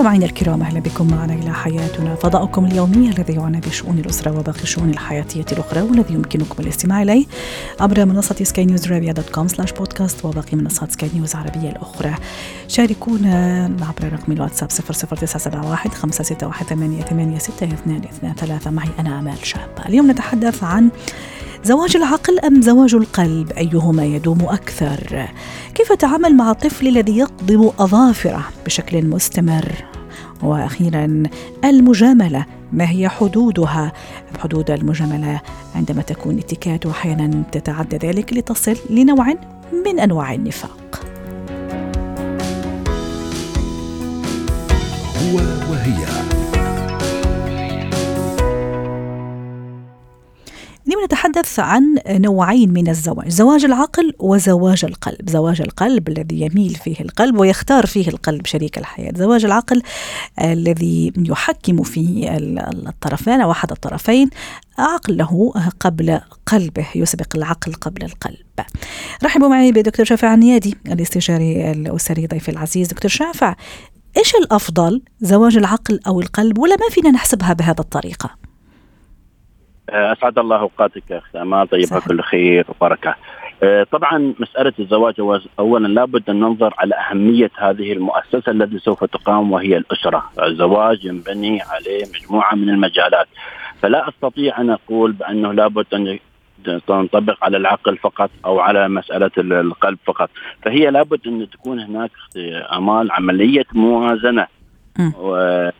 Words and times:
مستمعينا 0.00 0.26
الكرام 0.26 0.62
أهلا 0.62 0.80
بكم 0.80 1.10
معنا 1.10 1.34
إلى 1.34 1.54
حياتنا 1.54 2.14
فضاؤكم 2.14 2.64
اليومي 2.64 3.08
الذي 3.08 3.32
يعنى 3.32 3.60
بشؤون 3.60 3.98
الأسرة 3.98 4.38
وباقي 4.38 4.62
الشؤون 4.62 4.90
الحياتية 4.90 5.44
الأخرى 5.52 5.82
والذي 5.82 6.14
يمكنكم 6.14 6.62
الاستماع 6.62 7.02
إليه 7.02 7.26
عبر 7.80 8.04
منصة 8.04 8.34
سكاي 8.42 8.66
نيوز 8.66 8.92
عربيه 8.92 9.12
dot 9.12 9.30
com 9.30 9.48
slash 9.48 9.72
podcast 9.72 10.24
وباقي 10.24 10.56
منصات 10.56 10.92
سكاي 10.92 11.10
نيوز 11.14 11.36
العربية 11.36 11.70
الأخرى. 11.70 12.14
شاركونا 12.68 13.64
عبر 13.64 14.12
رقم 14.12 14.32
الواتساب 14.32 14.70
00971 14.70 15.92
561 15.92 16.68
886223 16.68 18.74
معي 18.74 18.88
أنا 18.98 19.18
آمال 19.18 19.46
شابة. 19.46 19.86
اليوم 19.88 20.10
نتحدث 20.10 20.64
عن 20.64 20.90
زواج 21.64 21.96
العقل 21.96 22.38
أم 22.38 22.62
زواج 22.62 22.94
القلب؟ 22.94 23.52
أيهما 23.52 24.04
يدوم 24.04 24.42
أكثر؟ 24.42 25.28
كيف 25.74 25.92
اتعامل 25.92 26.36
مع 26.36 26.50
الطفل 26.50 26.88
الذي 26.88 27.18
يقضم 27.18 27.70
أظافره 27.78 28.44
بشكل 28.66 29.06
مستمر؟ 29.06 29.89
وأخيرا 30.42 31.22
المجاملة 31.64 32.46
ما 32.72 32.90
هي 32.90 33.08
حدودها؟ 33.08 33.92
حدود 34.38 34.70
المجاملة 34.70 35.40
عندما 35.74 36.02
تكون 36.02 36.38
اتكات 36.38 36.86
واحيانا 36.86 37.42
تتعدى 37.52 37.96
ذلك 37.96 38.32
لتصل 38.32 38.76
لنوع 38.90 39.34
من 39.86 40.00
أنواع 40.00 40.34
النفاق. 40.34 41.00
هو 45.16 45.36
وهي. 45.70 46.49
اليوم 50.86 51.04
نتحدث 51.04 51.58
عن 51.58 51.98
نوعين 52.08 52.72
من 52.72 52.88
الزواج 52.88 53.28
زواج 53.28 53.64
العقل 53.64 54.12
وزواج 54.18 54.84
القلب. 54.84 55.30
زواج 55.30 55.60
القلب 55.60 56.08
الذي 56.08 56.40
يميل 56.40 56.74
فيه 56.74 57.00
القلب 57.00 57.38
ويختار 57.38 57.86
فيه 57.86 58.08
القلب 58.08 58.46
شريك 58.46 58.78
الحياة. 58.78 59.12
زواج 59.16 59.44
العقل 59.44 59.82
الذي 60.42 61.12
يحكم 61.18 61.82
فيه 61.82 62.36
الطرفين 62.36 63.40
أو 63.40 63.50
أحد 63.50 63.70
الطرفين 63.72 64.30
عقله 64.78 65.52
قبل 65.80 66.20
قلبه 66.46 66.86
يسبق 66.94 67.36
العقل 67.36 67.74
قبل 67.74 68.04
القلب. 68.04 68.66
رحبوا 69.24 69.48
معي 69.48 69.72
بدكتور 69.72 70.06
شافع 70.06 70.34
النيادي 70.34 70.76
الاستشاري 70.86 71.70
الأسري 71.70 72.26
ضيف 72.26 72.48
العزيز. 72.48 72.88
دكتور 72.88 73.10
شافع 73.10 73.56
إيش 74.16 74.34
الأفضل 74.34 75.02
زواج 75.20 75.56
العقل 75.56 76.00
أو 76.06 76.20
القلب 76.20 76.58
ولا 76.58 76.76
ما 76.76 76.88
فينا 76.90 77.10
نحسبها 77.10 77.52
بهذه 77.52 77.80
الطريقة؟ 77.80 78.49
أسعد 79.90 80.38
الله 80.38 80.56
أوقاتك 80.56 81.12
اخت 81.12 81.36
أمال. 81.36 81.68
طيبها 81.68 82.00
كل 82.00 82.20
خير 82.22 82.66
وبركة. 82.68 83.14
آه، 83.62 83.86
طبعا 83.92 84.34
مسألة 84.38 84.72
الزواج 84.78 85.14
اولا 85.58 85.86
لابد 85.88 86.30
أن 86.30 86.40
ننظر 86.40 86.74
على 86.78 86.94
أهمية 86.94 87.50
هذه 87.56 87.92
المؤسسة 87.92 88.52
التي 88.52 88.78
سوف 88.78 89.04
تقام 89.04 89.52
وهي 89.52 89.76
الأسرة، 89.76 90.30
الزواج 90.42 91.04
ينبني 91.04 91.62
عليه 91.62 92.04
مجموعة 92.14 92.54
من 92.54 92.68
المجالات. 92.68 93.26
فلا 93.82 94.08
أستطيع 94.08 94.60
أن 94.60 94.70
أقول 94.70 95.12
بأنه 95.12 95.52
لابد 95.52 95.86
أن 95.94 96.18
تنطبق 96.86 97.44
على 97.44 97.56
العقل 97.56 97.96
فقط 97.96 98.30
أو 98.44 98.60
على 98.60 98.88
مسألة 98.88 99.30
القلب 99.38 99.98
فقط، 100.06 100.30
فهي 100.62 100.90
لابد 100.90 101.20
أن 101.26 101.50
تكون 101.50 101.80
هناك 101.80 102.10
أمال 102.76 103.12
عملية 103.12 103.66
موازنة. 103.72 104.46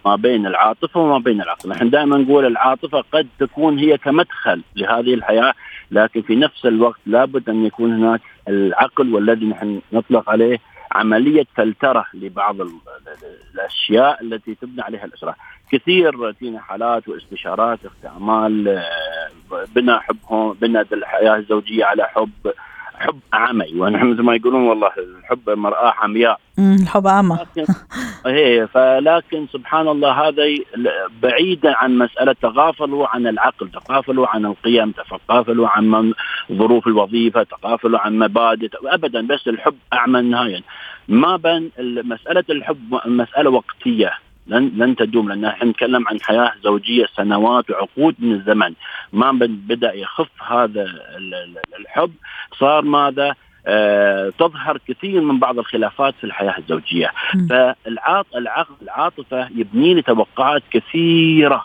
ما 0.07 0.17
بين 0.17 0.47
العاطفة 0.47 1.00
وما 1.00 1.19
بين 1.19 1.41
العقل، 1.41 1.69
نحن 1.69 1.91
دائما 1.91 2.19
نقول 2.19 2.47
العاطفة 2.47 3.05
قد 3.12 3.27
تكون 3.39 3.78
هي 3.78 3.99
كمدخل 3.99 4.62
لهذه 4.77 5.15
الحياة، 5.15 5.55
لكن 5.91 6.22
في 6.22 6.37
نفس 6.37 6.67
الوقت 6.67 7.00
لابد 7.06 7.49
أن 7.49 7.67
يكون 7.67 7.93
هناك 7.93 8.21
العقل 8.49 9.15
والذي 9.15 9.47
نحن 9.47 9.81
نطلق 9.93 10.31
عليه 10.31 10.59
عملية 10.93 11.47
فلترة 11.56 12.05
لبعض 12.15 12.56
الأشياء 13.55 14.22
التي 14.22 14.55
تبنى 14.55 14.83
عليها 14.83 15.05
الأسرة، 15.05 15.34
كثير 15.73 16.33
فينا 16.33 16.61
حالات 16.61 17.09
واستشارات 17.09 17.78
اختعمال 17.84 18.69
آه، 18.69 19.65
بناء 19.75 20.00
حبهم 20.00 20.53
بناء 20.53 20.87
الحياة 20.93 21.37
الزوجية 21.37 21.84
على 21.84 22.05
حب 22.05 22.53
حب 23.00 23.19
عمي 23.33 23.81
ونحن 23.81 24.06
مثل 24.11 24.22
ما 24.22 24.34
يقولون 24.34 24.62
والله 24.69 24.91
الحب 24.99 25.50
مرآة 25.50 25.94
عمياء 25.99 26.41
الحب 26.59 27.06
عمى 27.06 27.38
هي 28.27 28.66
فلكن 28.66 29.47
سبحان 29.53 29.88
الله 29.88 30.12
هذا 30.12 30.44
بعيدا 31.22 31.77
عن 31.77 31.99
مسألة 31.99 32.33
تغافلوا 32.43 33.06
عن 33.06 33.27
العقل 33.27 33.69
تغافلوا 33.69 34.27
عن 34.27 34.47
القيم 34.47 34.93
تغافلوا 35.28 35.69
عن 35.69 36.12
ظروف 36.53 36.87
الوظيفة 36.87 37.43
تغافلوا 37.43 37.99
عن 37.99 38.19
مبادئ. 38.19 38.69
أبدا 38.84 39.27
بس 39.27 39.49
الحب 39.49 39.77
أعمى 39.93 40.19
النهاية 40.19 40.61
ما 41.09 41.37
بين 41.37 41.71
مسألة 42.05 42.44
الحب 42.50 43.00
مسألة 43.06 43.50
وقتية. 43.50 44.12
لن 44.50 44.72
لن 44.77 44.97
تدوم 44.97 45.28
لأن 45.28 45.44
إحنا 45.44 45.71
نتكلم 45.71 46.09
عن 46.09 46.21
حياة 46.21 46.53
زوجية 46.65 47.06
سنوات 47.16 47.71
وعقود 47.71 48.15
من 48.19 48.33
الزمن. 48.33 48.75
ما 49.12 49.33
بدأ 49.49 49.93
يخف 49.94 50.28
هذا 50.43 50.87
الحب. 51.81 52.12
صار 52.59 52.83
ماذا؟ 52.84 53.34
آه 53.66 54.33
تظهر 54.38 54.78
كثير 54.88 55.21
من 55.21 55.38
بعض 55.38 55.59
الخلافات 55.59 56.15
في 56.15 56.25
الحياة 56.25 56.59
الزوجية. 56.59 57.11
فالعاط 57.50 58.27
العقل 58.37 58.75
العاطفة 58.83 59.49
يبني 59.55 59.94
لي 59.94 60.03
توقعات 60.03 60.62
كثيرة. 60.71 61.65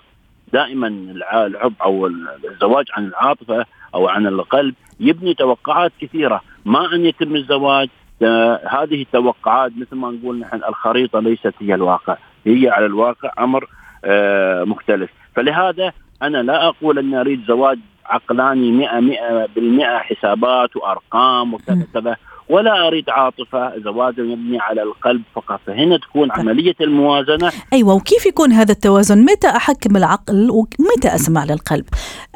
دائما 0.54 0.88
الحب 0.88 1.74
أو 1.82 2.08
الزواج 2.52 2.86
عن 2.94 3.06
العاطفة 3.06 3.66
أو 3.96 4.08
عن 4.08 4.28
القلب 4.28 4.76
يبني 5.00 5.34
توقعات 5.34 5.92
كثيرة. 6.02 6.42
ما 6.66 6.96
أن 6.96 7.06
يتم 7.06 7.36
الزواج 7.36 7.90
آه 8.22 8.62
هذه 8.70 9.02
التوقعات 9.02 9.72
مثل 9.78 9.96
ما 9.96 10.12
نقول 10.12 10.40
نحن 10.40 10.62
الخريطة 10.70 11.20
ليست 11.20 11.54
هي 11.60 11.76
الواقع. 11.76 12.18
هي 12.46 12.70
على 12.70 12.86
الواقع 12.86 13.32
أمر 13.40 13.68
آه 14.06 14.64
مختلف. 14.64 15.10
فلهذا 15.36 15.92
أنا 16.22 16.38
لا 16.38 16.68
أقول 16.68 17.00
اني 17.00 17.20
اريد 17.22 17.46
زواج 17.48 17.80
عقلاني 18.06 18.72
100 18.72 19.00
100 19.00 19.48
بالمئة 19.56 19.98
حسابات 19.98 20.76
وأرقام 20.76 21.54
وكذا 21.54 21.88
كذا. 21.94 22.18
ولا 22.50 22.88
أريد 22.88 23.10
عاطفة 23.10 23.80
زواج 23.80 24.18
يبني 24.18 24.60
على 24.60 24.84
القلب 24.84 25.22
فقط. 25.36 25.60
فهنا 25.68 25.98
تكون 25.98 26.30
طيب. 26.30 26.40
عملية 26.40 26.76
الموازنة. 26.82 27.52
أيوه 27.74 27.94
وكيف 27.94 28.26
يكون 28.26 28.52
هذا 28.52 28.72
التوازن؟ 28.72 29.26
متى 29.26 29.48
أحكم 29.48 29.98
العقل 29.98 30.52
ومتى 30.52 31.16
أسمع 31.16 31.46
للقلب؟ 31.46 31.86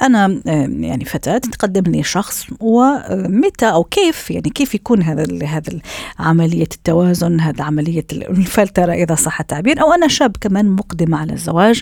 أنا 0.01 0.41
يعني 0.79 1.05
فتاة 1.05 1.37
تقدم 1.37 1.91
لي 1.91 2.03
شخص 2.03 2.47
ومتى 2.59 3.65
أو 3.65 3.83
كيف 3.83 4.31
يعني 4.31 4.49
كيف 4.49 4.75
يكون 4.75 5.01
هذا 5.01 5.45
هذا 5.45 5.79
عملية 6.19 6.61
التوازن 6.61 7.39
هذا 7.39 7.63
عملية 7.63 8.05
الفلترة 8.11 8.91
إذا 8.91 9.15
صح 9.15 9.39
التعبير؟ 9.39 9.81
أو 9.81 9.93
أنا 9.93 10.07
شاب 10.07 10.35
كمان 10.41 10.69
مقدم 10.69 11.15
على 11.15 11.33
الزواج 11.33 11.81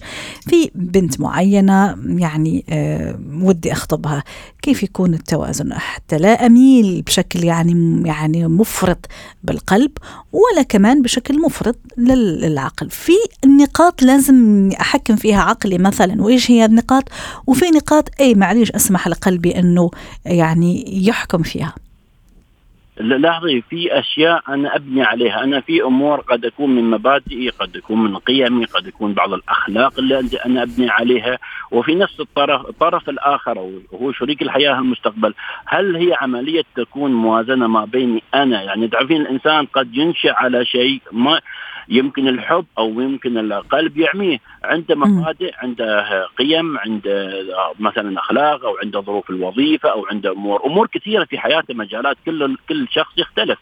في 0.50 0.72
بنت 0.76 1.22
معينة 1.22 1.98
يعني 2.06 2.66
ودي 3.42 3.72
أخطبها. 3.72 4.24
كيف 4.62 4.84
يكون 4.84 5.14
التوازن؟ 5.14 5.74
حتى 5.74 6.18
لا 6.18 6.46
أميل 6.46 7.02
بشكل 7.02 7.44
يعني 7.44 8.02
يعني 8.06 8.17
مفرط 8.26 9.06
بالقلب 9.44 9.92
ولا 10.32 10.64
كمان 10.70 11.02
بشكل 11.02 11.42
مفرط 11.42 11.76
للعقل. 11.98 12.90
في 12.90 13.14
نقاط 13.46 14.02
لازم 14.02 14.70
أحكم 14.82 15.16
فيها 15.16 15.42
عقلي 15.42 15.78
مثلا 15.78 16.22
وإيش 16.24 16.52
هي 16.52 16.66
النقاط؟ 16.66 17.04
وفي 17.48 17.66
نقاط 17.66 18.10
اي 18.20 18.36
معليش 18.36 18.72
أسمح 18.72 19.08
لقلبي 19.08 19.60
إنه 19.60 19.92
يعني 20.26 21.06
يحكم 21.08 21.44
فيها. 21.44 21.74
لاحظي 23.00 23.62
في 23.62 24.00
أشياء 24.00 24.44
أنا 24.50 24.76
أبني 24.76 25.04
عليها، 25.04 25.44
أنا 25.44 25.62
في 25.62 25.84
أمور 25.84 26.20
قد 26.20 26.46
أكون 26.46 26.70
من 26.76 26.90
مبادئي، 26.90 27.50
قد 27.50 27.76
يكون 27.76 28.04
من 28.04 28.18
قيمي، 28.18 28.66
قد 28.66 28.88
يكون 28.88 29.14
بعض 29.14 29.34
الأخلاق 29.34 30.00
اللي 30.00 30.30
أنا 30.46 30.64
أبني 30.64 30.90
عليها، 30.90 31.38
وفي 31.72 31.96
نفس 31.96 32.20
الطرف 32.20 32.70
الطرف 32.70 33.10
الآخر 33.10 33.58
وهو 33.92 34.12
شريك 34.12 34.42
الحياة 34.42 34.80
المستقبل، 34.80 35.34
هل 35.66 35.96
هي 35.96 36.14
عملية 36.22 36.64
تكون 36.76 37.14
موازنة 37.14 37.68
ما 37.68 37.86
بيني 37.86 38.24
أنا، 38.36 38.62
يعني 38.62 38.88
تعرفين 38.88 39.22
الإنسان 39.22 39.66
قد 39.66 39.98
ينشأ 39.98 40.34
على 40.34 40.66
شيء 40.66 41.02
ما 41.12 41.42
يمكن 41.90 42.28
الحب 42.28 42.66
أو 42.78 43.02
يمكن 43.02 43.38
القلب 43.38 43.98
يعميه. 43.98 44.38
عنده 44.64 44.96
مبادئ 44.96 45.52
عنده 45.58 46.26
قيم 46.38 46.78
عنده 46.78 47.44
مثلا 47.80 48.20
أخلاق 48.20 48.66
أو 48.66 48.78
عنده 48.84 49.02
ظروف 49.02 49.30
الوظيفة 49.30 49.90
أو 49.90 50.06
عنده 50.06 50.32
امور 50.32 50.66
أمور 50.66 50.88
كثيرة 50.88 51.24
في 51.24 51.38
حياته 51.38 51.74
مجالات 51.74 52.18
كل 52.26 52.58
كل 52.70 52.87
شخص 52.92 53.18
يختلف. 53.18 53.60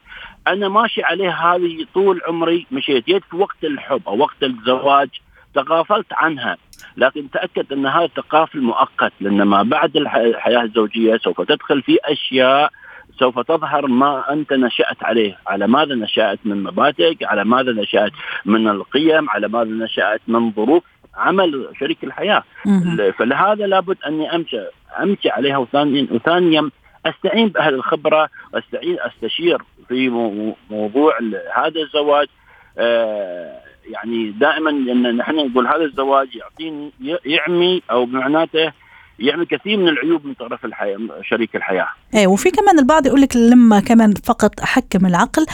أنا 0.48 0.70
ماشي 0.70 1.04
عليه 1.04 1.30
هذه 1.30 1.86
طول 1.94 2.22
عمري 2.28 2.68
مشيت 2.72 3.06
جيت 3.06 3.24
في 3.30 3.36
وقت 3.36 3.64
الحب 3.64 4.02
أو 4.08 4.18
وقت 4.18 4.44
الزواج 4.44 5.10
تغافلت 5.54 6.14
عنها. 6.14 6.58
لكن 6.98 7.30
تأكد 7.30 7.74
أن 7.74 7.86
هذا 7.86 8.08
تغافل 8.08 8.62
مؤقت 8.62 9.14
لأن 9.22 9.42
ما 9.42 9.64
بعد 9.64 9.98
الحياة 9.98 10.62
الزوجية 10.62 11.18
سوف 11.18 11.42
تدخل 11.42 11.82
في 11.82 11.98
أشياء 12.06 12.72
سوف 13.20 13.40
تظهر 13.40 13.88
ما 13.88 14.34
أنت 14.34 14.54
نشأت 14.54 15.04
عليه، 15.04 15.38
على 15.48 15.68
ماذا 15.68 15.96
نشأت 15.96 16.40
من 16.46 16.64
مبادئك، 16.64 17.24
على 17.24 17.44
ماذا 17.44 17.72
نشأت 17.72 18.12
من 18.46 18.68
القيم، 18.68 19.30
على 19.30 19.48
ماذا 19.48 19.70
نشأت 19.70 20.22
من 20.28 20.52
ظروف 20.52 20.84
عمل 21.16 21.68
شريك 21.80 22.04
الحياة. 22.04 22.44
فلهذا 23.18 23.68
لابد 23.68 23.98
أني 24.08 24.36
أمشي 24.36 24.58
أمشي 25.00 25.30
عليها 25.30 25.58
وثانيا 25.58 26.08
وثانيا 26.12 26.70
أستعين 27.06 27.48
بأهل 27.50 27.74
الخبرة 27.74 28.30
وأستعين 28.54 28.98
أستشير 29.00 29.62
في 29.88 30.10
مو- 30.10 30.56
موضوع 30.70 31.20
هذا 31.56 31.82
الزواج. 31.82 32.28
آه، 32.78 33.60
يعني 33.90 34.32
دائما 34.32 34.70
إن 34.70 35.18
نحن 35.18 35.36
نقول 35.36 35.68
هذا 35.68 35.84
الزواج 35.84 36.36
يعطيني 36.36 36.92
يعمي 37.26 37.82
أو 37.92 38.06
بمعناته 38.06 38.72
يعمل 39.20 39.46
كثير 39.46 39.78
من 39.78 39.88
العيوب 39.88 40.26
من 40.26 40.34
طرف 40.34 40.66
الحياة 40.66 40.98
شريك 41.30 41.56
الحياة. 41.56 41.88
إيه 42.14 42.28
وفي 42.28 42.52
كمان 42.52 42.80
البعض 42.80 43.06
يقول 43.08 43.22
لك 43.22 43.36
لما 43.36 43.80
كمان 43.80 44.14
فقط 44.24 44.62
أحكم 44.62 45.06
العقل 45.06 45.46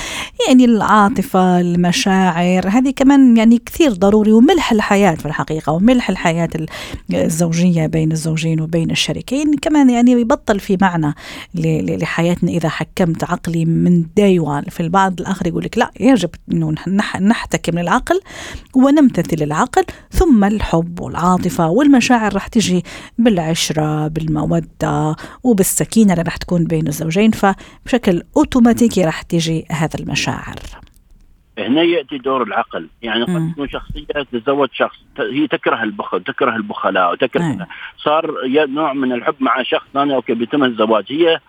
يعني 0.47 0.65
العاطفة 0.65 1.59
المشاعر 1.61 2.67
هذه 2.69 2.91
كمان 2.95 3.37
يعني 3.37 3.57
كثير 3.65 3.91
ضروري 3.91 4.31
وملح 4.31 4.71
الحياة 4.71 5.15
في 5.15 5.25
الحقيقة 5.25 5.73
وملح 5.73 6.09
الحياة 6.09 6.49
ال- 6.55 6.67
الزوجية 7.13 7.87
بين 7.87 8.11
الزوجين 8.11 8.61
وبين 8.61 8.91
الشريكين 8.91 9.53
كمان 9.57 9.89
يعني 9.89 10.11
يبطل 10.11 10.59
في 10.59 10.77
معنى 10.81 11.13
لحياتنا 11.55 12.51
إذا 12.51 12.69
حكمت 12.69 13.23
عقلي 13.23 13.65
من 13.65 14.05
داي 14.17 14.39
وان 14.39 14.63
في 14.63 14.79
البعض 14.79 15.19
الآخر 15.21 15.47
يقول 15.47 15.63
لك 15.63 15.77
لا 15.77 15.91
يجب 15.99 16.29
نح- 16.87 17.21
نحتكم 17.21 17.79
للعقل 17.79 18.19
ونمتثل 18.75 19.43
العقل 19.43 19.83
ثم 20.11 20.43
الحب 20.43 20.99
والعاطفة 20.99 21.67
والمشاعر 21.69 22.35
رح 22.35 22.47
تجي 22.47 22.83
بالعشرة 23.51 24.07
بالمودة 24.07 25.15
وبالسكينة 25.43 26.13
اللي 26.13 26.23
رح 26.23 26.37
تكون 26.37 26.63
بين 26.63 26.87
الزوجين 26.87 27.31
فبشكل 27.31 28.23
أوتوماتيكي 28.37 29.05
رح 29.05 29.21
تجي 29.21 29.65
هذا 29.71 29.99
المشاعر 29.99 30.55
هنا 31.57 31.81
يأتي 31.81 32.17
دور 32.17 32.43
العقل 32.43 32.87
يعني. 33.01 33.23
قد 33.23 33.51
تكون 33.53 33.69
شخصية 33.69 34.05
تتزوج 34.31 34.69
شخص 34.73 34.97
هي 35.19 35.47
تكره 35.47 35.83
البخل 35.83 36.23
تكره 36.23 36.55
البخلاء 36.55 37.11
وتكره. 37.11 37.67
صار 37.97 38.35
نوع 38.47 38.93
من 38.93 39.11
الحب 39.11 39.35
مع 39.39 39.63
شخص 39.63 39.85
ثاني 39.93 40.15
أوكي 40.15 40.33
بيتم 40.33 40.63
الزواج 40.63 41.05
هي 41.09 41.39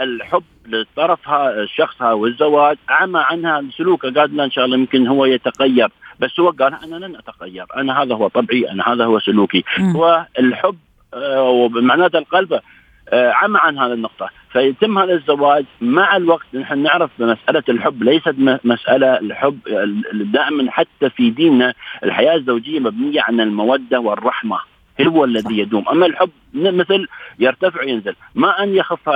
الحب 0.00 0.42
لطرفها 0.66 1.62
الشخص 1.62 2.02
والزواج 2.02 2.76
عمى 2.88 3.20
عنها 3.30 3.62
سلوكه 3.76 4.10
قال 4.20 4.36
لا 4.36 4.44
إن 4.44 4.50
شاء 4.50 4.64
الله 4.64 4.76
يمكن 4.76 5.06
هو 5.06 5.24
يتغير. 5.24 5.88
بس 6.20 6.40
هو 6.40 6.50
قال 6.50 6.74
أنا 6.84 7.06
لن 7.06 7.16
أتغير 7.16 7.64
أنا 7.76 8.02
هذا 8.02 8.14
هو 8.14 8.28
طبعي 8.28 8.70
أنا 8.70 8.92
هذا 8.92 9.04
هو 9.04 9.18
سلوكي. 9.18 9.64
مم. 9.78 9.96
هو 9.96 10.26
الحب 10.38 10.76
آه 11.14 11.42
ومعناته 11.42 12.18
القلب 12.18 12.60
آه 13.08 13.32
عمى 13.32 13.58
عن 13.62 13.78
هذه 13.78 13.92
النقطة. 13.92 14.30
فيتم 14.52 14.98
هذا 14.98 15.12
الزواج 15.12 15.64
مع 15.80 16.16
الوقت 16.16 16.46
نحن 16.54 16.78
نعرف 16.78 17.10
مسألة 17.18 17.62
الحب 17.68 18.02
ليست 18.02 18.34
مسألة 18.64 19.18
الحب 19.18 19.58
ال- 19.66 20.32
دائما 20.32 20.70
حتى 20.70 21.10
في 21.10 21.30
ديننا 21.30 21.74
الحياة 22.04 22.34
الزوجية 22.34 22.80
مبنية 22.80 23.20
على 23.22 23.42
المودة 23.42 24.00
والرحمة. 24.00 24.58
هو 25.00 25.24
الذي 25.24 25.58
يدوم. 25.58 25.88
أما 25.88 26.06
الحب 26.06 26.30
مثل 26.54 27.06
يرتفع 27.38 27.80
وينزل. 27.80 28.14
ما 28.34 28.62
أن 28.62 28.74
يخف 28.74 29.08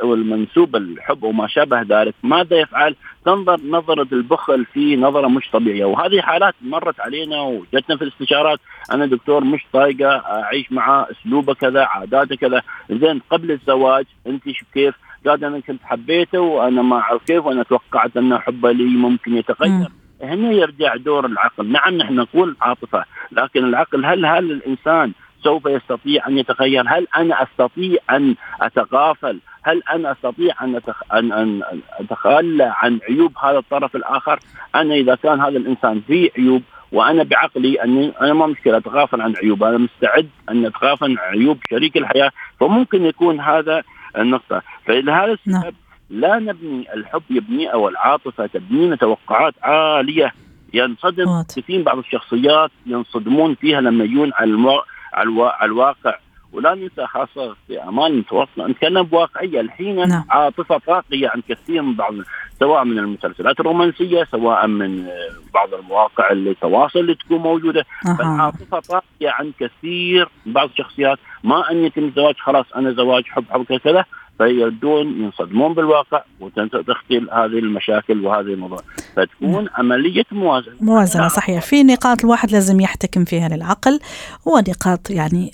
المنسوب 0.00 0.76
الحب 0.76 1.22
وما 1.22 1.46
شابه 1.46 1.82
ذلك 1.82 2.14
ماذا 2.22 2.56
يفعل؟ 2.56 2.96
تنظر 3.24 3.60
نظرة 3.68 4.08
البخل 4.12 4.64
في 4.64 4.96
نظرة 4.96 5.28
مش 5.28 5.50
طبيعية. 5.52 5.84
وهذه 5.84 6.20
حالات 6.20 6.54
مرت 6.62 7.00
علينا 7.00 7.40
وجتنا 7.40 7.96
في 7.96 8.04
الاستشارات. 8.04 8.60
أنا 8.92 9.06
دكتور 9.06 9.44
مش 9.44 9.66
طايقة 9.72 10.08
أعيش 10.08 10.72
معه 10.72 11.06
أسلوبه 11.10 11.54
كذا 11.54 11.84
عاداته 11.84 12.36
كذا. 12.36 12.62
زين 12.90 13.20
قبل 13.30 13.50
الزواج 13.50 14.04
أنت 14.26 14.42
شو 14.50 14.66
كيف؟ 14.74 14.94
قال 15.26 15.44
أنا 15.44 15.60
كنت 15.60 15.80
حبيته 15.84 16.40
وأنا 16.40 16.82
ما 16.82 16.96
أعرف 16.96 17.24
كيف 17.24 17.46
وأنا 17.46 17.62
توقعت 17.62 18.16
أن 18.16 18.38
حبه 18.38 18.72
لي 18.72 18.84
ممكن 18.84 19.36
يتغير. 19.36 19.88
هنا 20.22 20.52
يرجع 20.52 20.96
دور 20.96 21.26
العقل. 21.26 21.72
نعم 21.72 21.94
نحن 21.94 22.14
نقول 22.14 22.56
عاطفة 22.60 23.04
لكن 23.32 23.64
العقل 23.64 24.04
هل 24.04 24.26
هل 24.26 24.50
الإنسان 24.50 25.12
سوف 25.44 25.66
يستطيع 25.66 26.28
أن 26.28 26.38
يتغير؟ 26.38 26.84
هل 26.88 27.06
أنا 27.16 27.42
أستطيع 27.42 27.98
أن 28.10 28.34
أتغافل؟ 28.60 29.38
هل 29.62 29.82
أنا 29.90 30.12
أستطيع 30.12 30.54
أن, 30.62 30.76
أتخ... 30.76 31.02
أن... 31.12 31.32
أن 31.32 31.62
أتخلى 31.98 32.72
عن 32.76 32.98
عيوب 33.08 33.32
هذا 33.42 33.58
الطرف 33.58 33.96
الآخر؟ 33.96 34.38
أنا 34.74 34.94
إذا 34.94 35.14
كان 35.14 35.40
هذا 35.40 35.58
الإنسان 35.58 36.00
فيه 36.06 36.30
عيوب 36.38 36.62
وأنا 36.92 37.22
بعقلي 37.22 37.84
أني 37.84 38.12
أنا 38.20 38.34
ما 38.34 38.46
مشكلة 38.46 38.76
أتغافل 38.76 39.20
عن 39.20 39.34
عيوب 39.36 39.64
أنا 39.64 39.78
مستعد 39.78 40.28
أن 40.50 40.66
أتغافل 40.66 41.18
عن 41.18 41.38
عيوب 41.38 41.58
شريك 41.70 41.96
الحياة 41.96 42.30
فممكن 42.60 43.04
يكون 43.04 43.40
هذا 43.40 43.82
النقطة. 44.18 44.62
فلهذا 44.86 45.36
نعم. 45.46 45.62
السبب 45.62 45.74
لا 46.10 46.38
نبني 46.38 46.94
الحب 46.94 47.22
يبني 47.30 47.72
أو 47.72 47.88
العاطفة 47.88 48.46
تبنينا 48.46 48.96
توقعات 48.96 49.54
عالية 49.62 50.32
ينصدم. 50.74 51.42
كثير 51.56 51.82
بعض 51.82 51.98
الشخصيات 51.98 52.70
ينصدمون 52.86 53.54
فيها 53.54 53.80
لما 53.80 54.04
يجون 54.04 54.32
على 54.34 54.50
المو... 54.50 54.80
على, 55.12 55.28
الوا... 55.28 55.48
على 55.48 55.68
الواقع 55.68 56.18
ولا 56.52 56.74
ننسى 56.74 57.06
خاصة 57.06 57.56
في 57.66 57.80
اعمال 57.80 58.06
المتوسطه 58.06 58.66
نتكلم 58.66 59.02
بواقعية 59.02 59.60
الحين 59.60 60.08
نعم. 60.08 60.24
عاطفة 60.30 60.78
طاغيه 60.78 61.28
عن 61.28 61.42
كثير 61.48 61.82
من 61.82 61.94
بعض 61.94 62.14
سواء 62.58 62.84
من 62.84 62.98
المسلسلات 62.98 63.60
الرومانسية 63.60 64.24
سواء 64.24 64.66
من 64.66 65.06
آه، 65.06 65.30
بعض 65.54 65.74
المواقع 65.74 66.32
التواصل 66.32 66.98
اللي 66.98 67.14
تكون 67.14 67.38
موجودة 67.38 67.84
أها. 68.06 68.16
فالعاطفة 68.16 68.80
طاغيه 68.80 69.30
عن 69.30 69.52
كثير 69.60 70.28
من 70.46 70.52
بعض 70.52 70.68
الشخصيات 70.68 71.18
ما 71.44 71.70
أن 71.70 71.84
يتم 71.84 72.04
الزواج 72.04 72.34
خلاص 72.38 72.66
أنا 72.76 72.92
زواج 72.92 73.24
حب 73.24 73.44
حب 73.50 73.64
كذا 73.64 74.04
فيردون 74.38 75.22
ينصدمون 75.22 75.74
بالواقع 75.74 76.22
وتختل 76.40 77.28
هذه 77.32 77.58
المشاكل 77.58 78.24
وهذه 78.24 78.46
الموضوع. 78.46 78.78
فتكون 79.16 79.68
عملية 79.74 80.24
موازنة. 80.32 80.74
موازنة 80.80 81.28
صحيح. 81.28 81.62
في 81.62 81.82
نقاط 81.82 82.24
الواحد 82.24 82.50
لازم 82.50 82.80
يحتكم 82.80 83.24
فيها 83.24 83.48
للعقل 83.48 84.00
ونقاط 84.46 85.10
يعني 85.10 85.52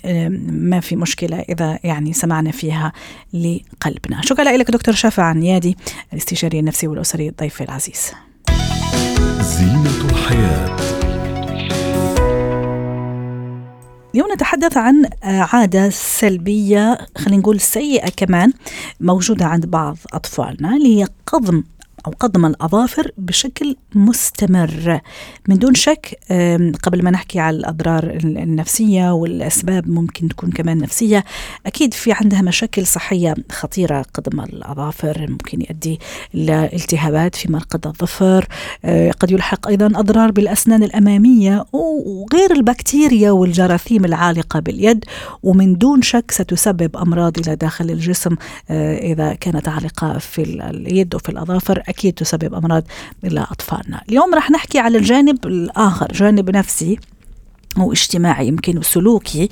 ما 0.49 0.79
في 0.79 0.95
مشكلة 0.95 1.39
إذا 1.39 1.79
يعني 1.83 2.13
سمعنا 2.13 2.51
فيها 2.51 2.91
لقلبنا. 3.33 4.21
شكرا 4.21 4.57
لك 4.57 4.71
دكتور 4.71 4.93
شافع 4.93 5.23
عنيادي 5.23 5.77
الاستشاري 6.13 6.59
النفسي 6.59 6.87
والأسري 6.87 7.29
الضيف 7.29 7.61
العزيز. 7.61 8.13
زينة 9.41 10.11
الحياة. 10.11 11.04
اليوم 14.15 14.31
نتحدث 14.33 14.77
عن 14.77 15.05
آه، 15.23 15.47
عادة 15.53 15.89
سلبية 15.89 16.97
خلينا 17.17 17.41
نقول 17.41 17.59
سيئة 17.59 18.09
كمان 18.09 18.53
موجودة 18.99 19.45
عند 19.45 19.65
بعض 19.65 19.97
أطفالنا 20.13 20.75
اللي 20.75 21.01
هي 21.01 21.07
قضم 21.25 21.63
أو 22.07 22.13
قضم 22.19 22.45
الأظافر 22.45 23.11
بشكل 23.17 23.75
مستمر. 23.95 24.99
من 25.47 25.57
دون 25.57 25.73
شك 25.73 26.17
قبل 26.83 27.03
ما 27.03 27.11
نحكي 27.11 27.39
على 27.39 27.57
الأضرار 27.57 28.03
ال- 28.03 28.37
النفسية 28.37 29.13
والأسباب 29.13 29.89
ممكن 29.89 30.27
تكون 30.27 30.51
كمان 30.51 30.77
نفسية 30.77 31.25
أكيد 31.65 31.93
في 31.93 32.11
عندها 32.11 32.41
مشاكل 32.41 32.85
صحية 32.87 33.35
خطيرة. 33.51 34.05
قضم 34.13 34.41
الأظافر 34.41 35.25
ممكن 35.29 35.61
يؤدي 35.61 35.99
إلى 36.35 36.69
التهابات 36.73 37.35
في 37.35 37.51
مرقد 37.51 37.87
الظفر 37.87 38.47
آه، 38.85 39.11
قد 39.11 39.31
يلحق 39.31 39.67
أيضا 39.67 39.85
أضرار 39.85 40.31
بالأسنان 40.31 40.83
الأمامية 40.83 41.65
وغير 41.73 42.51
البكتيريا 42.51 43.31
والجراثيم 43.31 44.05
العالقة 44.05 44.59
باليد 44.59 45.05
ومن 45.43 45.77
دون 45.77 46.01
شك 46.01 46.31
ستسبب 46.31 46.97
أمراض 46.97 47.39
إلى 47.39 47.55
داخل 47.55 47.89
الجسم 47.91 48.35
آه، 48.69 48.97
إذا 48.97 49.33
كانت 49.33 49.67
عالقة 49.67 50.17
في 50.17 50.41
ال- 50.43 50.61
اليد 50.61 51.15
وفي 51.15 51.29
الأظافر. 51.29 51.83
أكيد 51.97 52.13
تسبب 52.13 52.53
أمراض 52.53 52.83
إلى 53.23 53.47
أطفالنا 53.51 54.01
اليوم 54.09 54.35
راح 54.35 54.51
نحكي 54.51 54.79
على 54.79 54.97
الجانب 54.97 55.45
الآخر 55.45 56.07
جانب 56.11 56.49
نفسي. 56.49 56.99
أو 57.77 57.91
اجتماعي 57.91 58.47
يمكن 58.47 58.77
وسلوكي 58.77 59.49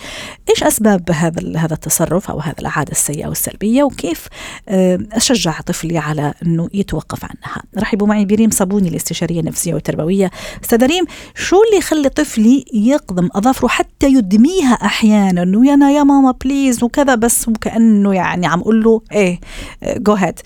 إيش 0.49 0.63
أسباب 0.63 1.11
هذا 1.11 1.57
هذا 1.57 1.73
التصرف 1.73 2.31
أو 2.31 2.39
هذا 2.39 2.55
العاده 2.59 2.91
السيئة 2.91 3.27
والسلبيه 3.27 3.83
وكيف 3.83 4.27
آه، 4.69 4.99
أشجع 5.11 5.61
طفلي 5.61 5.97
على 5.97 6.33
إنه 6.45 6.69
يتوقف 6.73 7.23
عنها 7.23 7.63
رحبوا 7.77 8.07
معي 8.07 8.25
بريم 8.25 8.49
صابوني 8.49 8.89
الاستشارية 8.89 9.39
النفسية 9.39 9.73
والتربوية. 9.73 10.31
أستاذ 10.63 10.85
ريم 10.85 11.05
شو 11.35 11.55
اللي 11.63 11.77
يخلي 11.77 12.09
طفلي 12.09 12.65
يقضم 12.73 13.29
أظافره 13.35 13.67
حتى 13.67 14.07
يدميها 14.07 14.73
أحيانا؟ 14.73 15.43
إنه 15.43 15.67
يا 15.67 15.89
يا 15.89 16.03
ماما 16.03 16.31
please 16.43 16.83
وكذا 16.83 17.15
بس 17.15 17.47
وكأنه 17.47 18.15
يعني 18.15 18.47
عم 18.47 18.59
أقول 18.59 18.83
له 18.83 19.01
إيه 19.11 19.39
go 19.83 20.13
ahead 20.13 20.39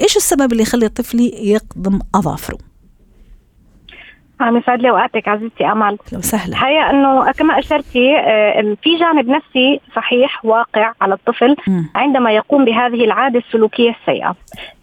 إيش 0.00 0.16
السبب 0.16 0.52
اللي 0.52 0.62
يخلي 0.62 0.88
طفلي 0.88 1.50
يقضم 1.50 1.98
أظافره؟ 2.14 2.67
عم 4.40 4.56
يسعد 4.56 4.82
لي 4.82 4.90
اوقاتك 4.90 5.28
عزيزتي 5.28 5.66
أمل 5.66 5.98
لو 6.12 6.20
سهله 6.20 6.52
الحقيقة 6.52 6.90
إنه 6.90 7.32
كما 7.32 7.58
اشرتي 7.58 8.16
آه، 8.16 8.76
في 8.82 8.96
جانب 8.96 9.28
نفسي 9.28 9.80
صحيح 9.96 10.44
واقع 10.44 10.92
على 11.00 11.14
الطفل 11.14 11.56
مم. 11.68 11.90
عندما 11.94 12.30
يقوم 12.32 12.64
بهذه 12.64 13.04
العادة 13.04 13.38
السلوكية 13.38 13.90
السيئة. 14.00 14.34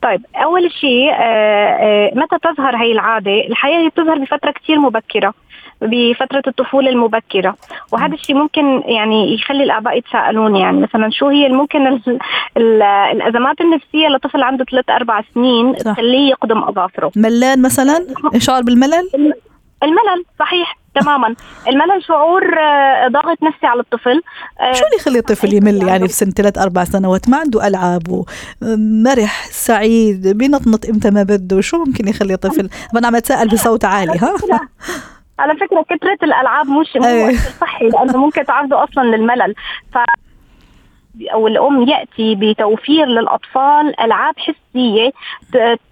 طيب 0.01 0.25
أول 0.35 0.71
شيء 0.71 1.11
آه، 1.11 1.15
آه، 1.15 2.11
متى 2.15 2.37
تظهر 2.43 2.75
هي 2.75 2.91
العادة؟ 2.91 3.31
الحقيقة 3.31 3.79
هي 3.79 3.89
بتظهر 3.89 4.17
بفترة 4.17 4.51
كثير 4.51 4.79
مبكرة 4.79 5.33
بفترة 5.81 6.43
الطفولة 6.47 6.89
المبكرة. 6.89 7.55
وهذا 7.91 8.13
الشيء 8.13 8.35
ممكن 8.35 8.81
يعني 8.85 9.33
يخلي 9.33 9.63
الآباء 9.63 9.97
يتساءلون 9.97 10.55
يعني. 10.55 10.81
مثلا 10.81 11.09
شو 11.11 11.27
هي 11.27 11.49
ممكن 11.49 11.87
ال 11.87 12.19
ال 12.57 12.81
الأزمات 12.81 13.61
النفسية 13.61 14.07
لطفل 14.07 14.43
عنده 14.43 14.65
ثلاث 14.71 14.89
أربع 14.89 15.21
سنين. 15.33 15.75
تخليه 15.75 16.29
يقدم 16.29 16.63
أظافره. 16.63 17.11
ملان 17.15 17.61
مثلا؟ 17.61 18.07
يشعر 18.33 18.61
بالملل؟ 18.61 19.09
الملل 19.83 20.25
صحيح 20.39 20.77
تماما. 21.01 21.35
الملل 21.67 22.03
شعور 22.07 22.59
آه، 22.59 23.07
ضغط 23.07 23.43
نفسي 23.43 23.65
على 23.65 23.79
الطفل. 23.79 24.21
آه، 24.59 24.73
شو 24.73 24.85
اللي 24.85 24.95
يخلي 24.99 25.19
الطفل 25.19 25.53
يمل 25.53 25.87
يعني 25.87 26.07
في 26.07 26.13
سن 26.13 26.31
ثلاث 26.31 26.57
أربع 26.57 26.83
سنوات؟ 26.83 27.29
ما 27.29 27.37
عنده 27.37 27.67
ألعاب 27.67 28.25
ومرح 28.61 29.45
سعيد 29.45 30.37
بينطنط 30.37 30.85
إمتى 30.85 31.09
ما 31.09 31.23
بده. 31.23 31.61
شو 31.61 31.77
ممكن 31.77 32.07
يخلي 32.07 32.37
طفل 32.37 32.69
طبعا 32.93 33.05
عم 33.05 33.15
أتساءل 33.15 33.47
بصوت 33.47 33.85
عالي 33.85 34.19
ها؟ 34.19 34.35
على 35.39 35.55
فكرة 35.55 35.85
كثره 35.89 36.17
الألعاب 36.23 36.67
مش 36.67 36.95
مو 36.95 37.05
أيه. 37.05 37.35
صحي 37.61 37.89
لأنه 37.89 38.17
ممكن 38.17 38.45
تعرضه 38.45 38.83
أصلا 38.83 39.03
للملل 39.03 39.55
ف 39.93 39.97
أو 41.33 41.47
الأم 41.47 41.83
يأتي 41.87 42.35
بتوفير 42.35 43.05
للأطفال 43.05 43.99
ألعاب 44.01 44.33
حسية 44.37 45.11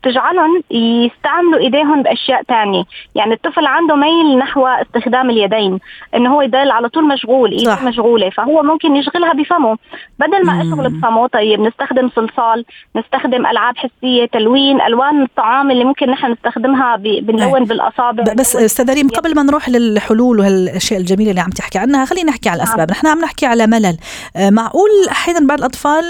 تجعلهم 0.03 0.63
يستعملوا 0.71 1.59
إيديهم 1.59 2.03
بأشياء 2.03 2.43
تانية. 2.43 2.83
يعني 3.15 3.33
الطفل 3.33 3.65
عنده 3.65 3.95
ميل 3.95 4.37
نحو 4.37 4.67
استخدام 4.67 5.29
اليدين 5.29 5.79
إنه 6.15 6.35
هو 6.35 6.41
يضل 6.41 6.71
على 6.71 6.89
طول 6.89 7.07
مشغول 7.07 7.51
إيده. 7.51 7.77
مشغولة 7.83 8.29
فهو 8.29 8.63
ممكن 8.63 8.95
يشغلها 8.95 9.33
بفمه. 9.33 9.77
بدل 10.19 10.45
ما. 10.45 10.61
أشغل 10.61 10.89
بفمه 10.89 11.27
طيب 11.27 11.59
نستخدم 11.59 12.09
صلصال 12.15 12.65
نستخدم 12.95 13.45
ألعاب 13.45 13.77
حسية 13.77 14.25
تلوين 14.25 14.81
ألوان 14.81 15.23
الطعام 15.23 15.71
اللي 15.71 15.83
ممكن 15.83 16.09
نحن 16.09 16.31
نستخدمها 16.31 16.95
بنلون 16.95 17.63
بالأصابع. 17.63 18.23
ب- 18.23 18.35
بس 18.35 18.55
أستاذ 18.55 18.93
ريم 18.93 19.07
قبل 19.09 19.35
ما 19.35 19.43
نروح 19.43 19.69
للحلول 19.69 20.39
وهالأشياء 20.39 20.99
الجميلة 20.99 21.29
اللي 21.29 21.41
عم 21.41 21.49
تحكي 21.49 21.77
عنها 21.79 22.05
خلينا 22.05 22.29
نحكي 22.31 22.49
على 22.49 22.57
الأسباب. 22.63 22.91
نحن 22.91 23.07
عم 23.07 23.19
نحكي 23.21 23.45
على 23.45 23.67
ملل. 23.67 23.97
آه، 24.37 24.49
معقول 24.49 24.89
أحيانا 25.13 25.47
بعض 25.47 25.59
الأطفال 25.59 26.03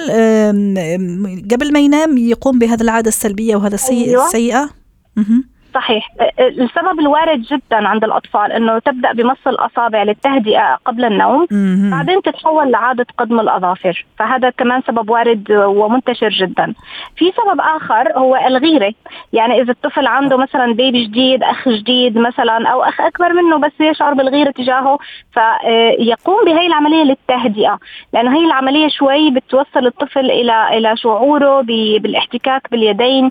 قبل 1.52 1.74
ما 1.74 1.80
ينام 1.80 2.18
يقوم 2.18 2.60
بهذا 2.60 2.84
العادة 2.84 3.08
السلبية 3.08 3.56
وهذا 3.56 3.78
أيوة. 3.90 4.26
السيئه 4.26 4.70
مهم. 5.16 5.53
صحيح. 5.74 6.10
السبب 6.40 7.00
الوارد 7.00 7.42
جدا 7.42 7.88
عند 7.88 8.04
الأطفال 8.04 8.52
أنه 8.52 8.80
تبدأ 8.80 9.14
بمص 9.14 9.48
الأصابع 9.48 10.04
للتهدئة 10.04 10.76
قبل 10.86 11.06
النوم 11.06 11.48
مهم. 11.52 11.92
بعدين 11.92 12.22
تتحول 12.22 12.72
لعادة 12.72 13.06
قدم 13.18 13.40
الأظافر. 13.40 14.06
فهذا 14.20 14.50
كمان 14.50 14.82
سبب 14.88 15.10
وارد 15.10 15.52
ومنتشر 15.52 16.30
جدا. 16.30 16.74
في 17.16 17.32
سبب 17.32 17.62
آخر 17.62 18.18
هو 18.18 18.36
الغيرة. 18.36 18.94
يعني 19.34 19.62
إذا 19.62 19.72
الطفل 19.72 20.08
عنده 20.08 20.38
مثلا 20.38 20.74
بيبي 20.74 21.06
جديد 21.06 21.44
أخ 21.44 21.70
جديد 21.70 22.18
مثلا 22.18 22.68
أو 22.68 22.84
أخ 22.84 23.02
أكبر 23.02 23.34
منه 23.34 23.58
بس 23.58 23.72
يشعر 23.80 24.14
بالغيرة 24.14 24.52
تجاهه 24.52 25.00
فيقوم 25.34 26.46
بهي 26.46 26.68
العملية 26.68 27.04
للتهدئة. 27.04 27.80
لأنه 28.14 28.38
هي 28.38 28.46
العملية 28.46 28.88
شوي 28.88 29.32
بتوصل 29.32 29.86
الطفل 29.86 30.32
إلى 30.32 30.78
إلى 30.78 30.98
شعوره 30.98 31.62
بالإحتكاك 31.62 32.68
باليدين 32.72 33.30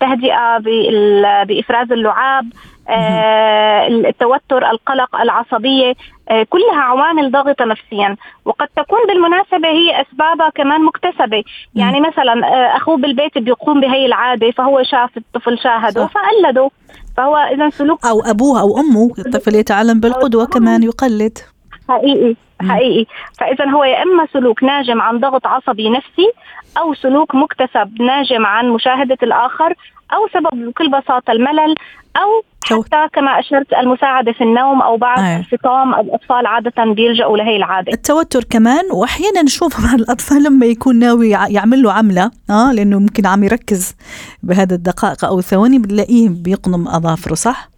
تهدئة 0.00 0.58
بال- 0.58 1.35
بإفراز 1.44 1.92
اللعاب 1.92 2.52
آه، 2.88 3.86
التوتر 3.86 4.70
القلق 4.70 5.16
العصبية 5.16 5.94
آه، 6.28 6.46
كلها 6.50 6.80
عوامل 6.80 7.30
ضاغطة 7.30 7.64
نفسيا. 7.64 8.16
وقد 8.44 8.68
تكون 8.76 8.98
بالمناسبة 9.08 9.68
هي 9.68 10.02
أسبابها 10.02 10.50
كمان 10.54 10.84
مكتسبة. 10.84 11.44
يعني 11.74 12.00
مثلا 12.00 12.32
آه، 12.32 12.76
أخوه 12.76 12.96
بالبيت 12.96 13.38
بيقوم 13.38 13.80
بهي 13.80 14.06
العادة 14.06 14.50
فهو 14.50 14.82
شاف 14.82 15.16
الطفل 15.16 15.58
شاهده. 15.58 16.06
فقلده. 16.06 16.70
فهو 17.16 17.36
إذا 17.36 17.70
سلوك 17.70 18.06
أو 18.06 18.20
أبوه 18.20 18.60
أو 18.60 18.78
أمه 18.78 19.10
الطفل 19.18 19.54
يتعلم 19.54 20.00
بالقدوة 20.00 20.46
كمان 20.46 20.82
يقلد. 20.82 21.38
حقيقي. 21.88 22.36
حقيقي 22.62 23.06
فاذا 23.38 23.70
هو 23.70 23.84
يا 23.84 24.02
إما 24.02 24.26
سلوك 24.32 24.64
ناجم 24.64 25.00
عن 25.00 25.18
ضغط 25.20 25.46
عصبي 25.46 25.90
نفسي 25.90 26.30
أو 26.78 26.94
سلوك 26.94 27.34
مكتسب 27.34 28.02
ناجم 28.02 28.46
عن 28.46 28.68
مشاهدة 28.68 29.18
الآخر 29.22 29.74
أو 30.12 30.28
سبب 30.34 30.68
بكل 30.68 30.90
بساطة 30.90 31.32
الملل 31.32 31.74
أو 32.16 32.42
حتى 32.64 33.08
كما 33.12 33.38
أشرت 33.38 33.72
المساعدة 33.72 34.32
في 34.32 34.44
النوم 34.44 34.82
أو 34.82 34.96
بعد 34.96 35.18
أيه. 35.18 35.36
الفطام 35.36 35.94
الأطفال 35.94 36.46
عادة 36.46 36.84
بيلجأوا 36.84 37.38
لهي 37.38 37.56
العادة 37.56 37.92
التوتر 37.92 38.44
كمان 38.44 38.84
وأحيانا 38.92 39.42
نشوف 39.42 39.80
مع 39.84 39.94
الأطفال 39.94 40.42
لما 40.42 40.66
يكون 40.66 40.98
ناوي 40.98 41.30
يع- 41.30 41.48
يعمل 41.48 41.82
له 41.82 41.92
عملة 41.92 42.30
آه 42.50 42.72
لأنه 42.72 42.98
ممكن 42.98 43.26
عم 43.26 43.44
يركز 43.44 43.96
بهذا 44.42 44.74
الدقائق 44.74 45.24
أو 45.24 45.38
الثواني 45.38 45.78
بنلاقيه 45.78 46.28
بيقنم 46.28 46.88
أظافره 46.88 47.34
صح؟ 47.34 47.68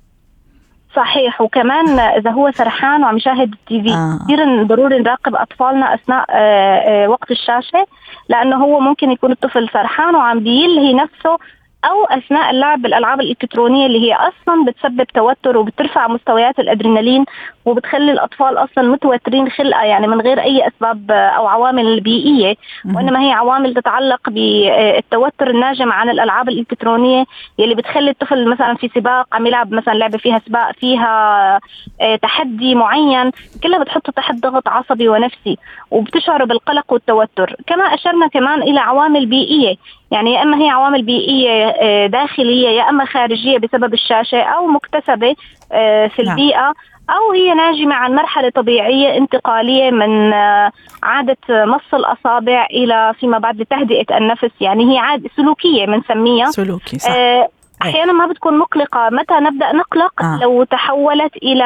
صحيح 0.97 1.41
وكمان 1.41 1.99
إذا 1.99 2.31
هو 2.31 2.51
سرحان 2.51 3.03
وعم 3.03 3.17
يشاهد 3.17 3.55
التي 3.55 3.83
في 3.83 3.95
آه. 3.95 4.19
كثير 4.25 4.63
ضروري 4.63 4.99
نراقب 4.99 5.37
أطفالنا 5.37 5.95
أثناء 5.95 6.27
آه، 6.31 7.05
آه، 7.05 7.09
وقت 7.09 7.31
الشاشة 7.31 7.87
لأنه 8.29 8.57
هو 8.57 8.81
ممكن 8.81 9.11
يكون 9.11 9.33
الطفل 9.33 9.69
سرحان 9.73 10.15
وعم 10.15 10.41
بيلهي 10.41 10.95
نفسه 10.95 11.39
أو 11.85 12.05
أثناء 12.05 12.51
اللعب 12.51 12.83
بالالعاب 12.83 13.21
الإلكترونية 13.21 13.87
اللي 13.87 14.01
هي 14.01 14.15
أصلا 14.15 14.65
بتسبب 14.65 15.03
توتر 15.03 15.57
وبترفع 15.59 16.09
مستويات 16.09 16.59
الأدرينالين 16.59 17.25
وبتخلي 17.65 18.13
الأطفال 18.13 18.59
أصلا 18.59 18.89
متوترين 18.89 19.49
خلقه 19.51 19.85
يعني 19.85 20.07
من 20.07 20.21
غير 20.21 20.41
أي 20.41 20.69
أسباب 20.69 21.11
آه، 21.11 21.15
أو 21.15 21.47
عوامل 21.47 22.01
بيئية. 22.01 22.57
وإنما 22.95 23.21
هي 23.21 23.33
عوامل 23.33 23.75
تتعلق 23.75 24.31
بالتوتر 24.31 25.51
الناجم 25.51 25.93
عن 25.93 26.11
الألعاب 26.11 26.49
الإلكترونية 26.49 27.25
يلي 27.59 27.75
بتخلي 27.75 28.11
الطفل 28.11 28.49
مثلا 28.49 28.75
في 28.75 28.89
سباق 28.95 29.27
عم 29.33 29.47
يلعب 29.47 29.73
مثلا 29.73 29.95
لعبة 29.95 30.19
فيها 30.19 30.39
سباق 30.47 30.73
فيها 30.73 31.61
آه، 32.01 32.17
تحدي 32.17 32.75
معين 32.75 33.31
كلها 33.63 33.79
بتحطه 33.79 34.13
تحت 34.13 34.35
ضغط 34.35 34.69
عصبي 34.69 35.09
ونفسي 35.09 35.59
وبتشعر 35.91 36.45
بالقلق 36.45 36.93
والتوتر 36.93 37.57
كما 37.67 37.85
أشرنا 37.85 38.27
كمان 38.29 38.63
إلى 38.63 38.81
عوامل 38.81 39.27
بيئية 39.27 39.77
يعني 40.11 40.33
يا 40.35 40.43
إما 40.43 40.59
هي 40.59 40.69
عوامل 40.69 41.03
بيئية 41.03 41.67
آه، 41.69 42.07
داخلية 42.07 42.69
يا 42.69 42.89
إما 42.89 43.05
خارجية 43.05 43.59
بسبب 43.59 43.95
الشاشة 43.95 44.41
أو 44.43 44.67
مكتسبة 44.67 45.37
آه، 45.73 46.07
في 46.07 46.23
نعم. 46.23 46.39
البيئة 46.39 46.75
أو 47.11 47.33
هي 47.33 47.55
ناجمة 47.55 47.95
عن 47.95 48.15
مرحلة 48.15 48.51
طبيعية 48.51 49.17
انتقالية 49.17 49.91
من 49.91 50.33
آه، 50.33 50.73
عادة 51.03 51.37
مص 51.51 51.95
الأصابع 51.95 52.67
إلى 52.71 53.15
فيما 53.21 53.39
بعد 53.39 53.61
لتهدئة 53.61 54.17
النفس. 54.17 54.51
يعني 54.61 54.95
هي 54.95 54.99
عادة 54.99 55.31
سلوكية 55.37 55.87
بنسميها 55.87 56.51
سلوكي 56.51 56.99
صح. 56.99 57.11
آه، 57.11 57.49
أحيانا 57.83 58.13
ما 58.13 58.27
بتكون 58.27 58.59
مقلقة. 58.59 59.09
متى 59.11 59.35
نبدأ 59.35 59.73
نقلق؟ 59.73 60.23
آه. 60.23 60.39
لو 60.43 60.65
تحولت 60.65 61.37
إلى 61.37 61.65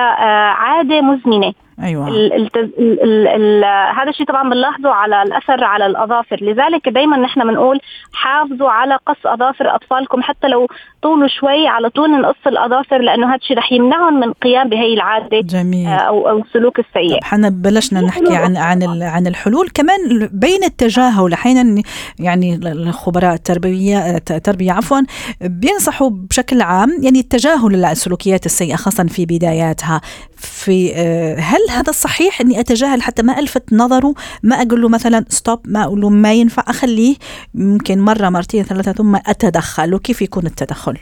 عادة 0.58 1.00
مزمنة. 1.00 1.52
أيوه. 1.83 2.09
ال 2.09 2.33
ال 2.33 3.29
ال 3.29 3.64
هذا 4.00 4.11
الشيء 4.11 4.26
طبعا 4.26 4.50
بنلاحظه 4.50 4.91
على 4.91 5.23
الأثر 5.23 5.64
على 5.64 5.87
الأظافر. 5.87 6.37
لذلك 6.41 6.88
دائما 6.88 7.17
نحن 7.17 7.49
بنقول 7.49 7.81
حافظوا 8.12 8.71
على 8.71 8.99
قص 9.07 9.26
أظافر 9.26 9.75
أطفالكم 9.75 10.23
حتى 10.23 10.49
لو 10.49 10.67
طولوا 11.02 11.29
شوي 11.29 11.69
على 11.69 11.91
طول 11.91 12.21
نقص 12.21 12.47
الأظافر 12.47 12.99
لأنه 12.99 13.29
هذا 13.29 13.37
الشيء 13.37 13.59
رح 13.59 13.73
يمنعهم 13.73 14.14
من 14.14 14.23
القيام 14.23 14.69
بهي 14.69 14.95
العادة 14.95 15.41
جميل. 15.41 15.87
آه، 15.87 15.91
أو 15.91 16.29
أو 16.29 16.38
السلوك 16.38 16.79
السيء. 16.79 17.19
طب 17.19 17.25
حنا 17.25 17.49
بلشنا 17.49 18.00
نحكي 18.00 18.37
عن 18.37 18.57
عن 18.57 19.02
عن 19.02 19.26
الحلول. 19.26 19.69
كمان 19.69 20.29
بين 20.33 20.64
التجاهل 20.64 21.33
أحيانا 21.33 21.83
يعني 22.19 22.55
الخبراء 22.55 23.35
التربويه 23.35 24.17
التربية 24.17 24.73
عفوا 24.73 25.00
بينصحوا 25.41 26.11
بشكل 26.11 26.62
عام 26.62 26.91
يعني 27.02 27.21
التجاهل 27.21 27.85
السلوكيات 27.85 28.47
السيئة 28.47 28.76
خاصه 28.76 29.05
في 29.05 29.26
بداياتها. 29.26 30.00
في 30.37 30.93
آه، 30.97 31.41
هل 31.69 31.76
هذا 31.76 31.90
الصحيح 31.90 32.40
إني 32.40 32.61
أتجاهل 32.61 33.02
حتى 33.02 33.23
ما 33.23 33.38
ألفت 33.38 33.73
نظره 33.73 34.14
ما 34.42 34.57
أقول 34.57 34.83
له 34.83 34.88
مثلا 34.88 35.25
stop 35.28 35.61
ما 35.64 35.85
أقول 35.85 36.00
له 36.00 36.09
ما 36.11 36.33
ينفع 36.33 36.62
أخليه 36.69 37.16
ممكن 37.54 38.00
مرة 38.00 38.28
مرتين 38.28 38.62
ثلاثة 38.64 38.92
ثم 38.92 39.16
أتدخل 39.16 39.95
وكيف 39.95 40.23
يكون 40.23 40.47
التدخل؟ 40.47 40.99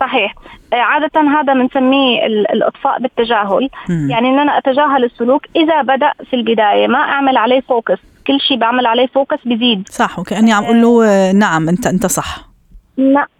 صحيح. 0.00 0.34
آه، 0.72 0.76
عادة 0.76 1.20
هذا 1.20 1.52
بنسميه 1.54 2.26
ال- 2.26 2.50
الإطفاء 2.52 3.00
بالتجاهل. 3.02 3.68
مم. 3.88 4.10
يعني 4.10 4.28
إن 4.28 4.38
أنا 4.38 4.58
أتجاهل 4.58 5.04
السلوك 5.04 5.42
إذا 5.56 5.82
بدأ 5.82 6.12
في 6.30 6.36
البداية 6.36 6.86
ما 6.86 6.98
أعمل 6.98 7.36
عليه 7.36 7.60
focus 7.60 7.98
كل 8.26 8.40
شيء 8.48 8.56
بعمل 8.58 8.86
عليه 8.86 9.06
فوكس 9.06 9.38
بزيد 9.44 9.88
صح 9.88 10.18
وكأني 10.18 10.52
عم 10.52 10.64
أقول 10.64 10.82
له 10.82 11.04
آه، 11.06 11.32
نعم 11.32 11.68
انت 11.68 11.86
أنت 11.86 12.06
صح. 12.06 12.47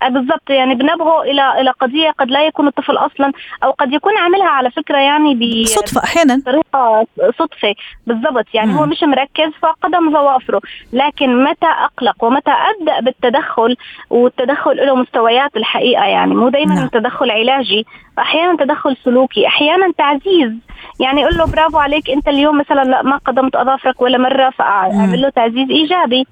بالضبط. 0.08 0.50
يعني 0.50 0.74
بنبهه 0.74 1.22
إلى 1.22 1.60
إلى 1.60 1.70
قضية 1.70 2.10
قد 2.10 2.30
لا 2.30 2.46
يكون 2.46 2.66
الطفل 2.66 2.96
أصلا 2.96 3.32
أو 3.64 3.70
قد 3.70 3.92
يكون 3.92 4.18
عاملها 4.18 4.48
على 4.48 4.70
فكرة 4.70 4.98
يعني 4.98 5.34
ب 5.34 5.66
صدفة 5.66 6.04
أحيانا. 6.04 6.36
بطريقة 6.36 7.06
صدفة. 7.38 7.74
بالضبط. 8.06 8.46
يعني 8.54 8.70
مم. 8.72 8.78
هو 8.78 8.86
مش 8.86 9.02
مركز 9.02 9.52
فقدم 9.62 10.12
ظوافره. 10.12 10.60
لكن 10.92 11.44
متى 11.44 11.66
أقلق 11.66 12.24
ومتى 12.24 12.50
أبدأ 12.50 13.00
بالتدخل؟ 13.00 13.76
والتدخل 14.10 14.76
له 14.76 14.94
مستويات 14.94 15.56
الحقيقة 15.56 16.04
يعني. 16.04 16.34
مو 16.34 16.48
دائما 16.48 16.74
نعم. 16.74 16.88
تدخل 16.88 17.30
علاجي 17.30 17.86
أحيانا 18.18 18.56
تدخل 18.56 18.96
سلوكي 19.04 19.46
أحيانا 19.46 19.92
تعزيز. 19.98 20.52
يعني 21.00 21.20
يقول 21.20 21.38
له 21.38 21.46
برافو 21.52 21.78
عليك 21.78 22.10
أنت 22.10 22.28
اليوم 22.28 22.58
مثلا 22.58 22.84
لا 22.84 23.02
ما 23.02 23.16
قدمت 23.16 23.56
أظافرك 23.56 24.02
ولا 24.02 24.18
مرة 24.18 24.50
فأعمل 24.50 25.22
له 25.22 25.28
تعزيز 25.28 25.70
إيجابي. 25.70 26.26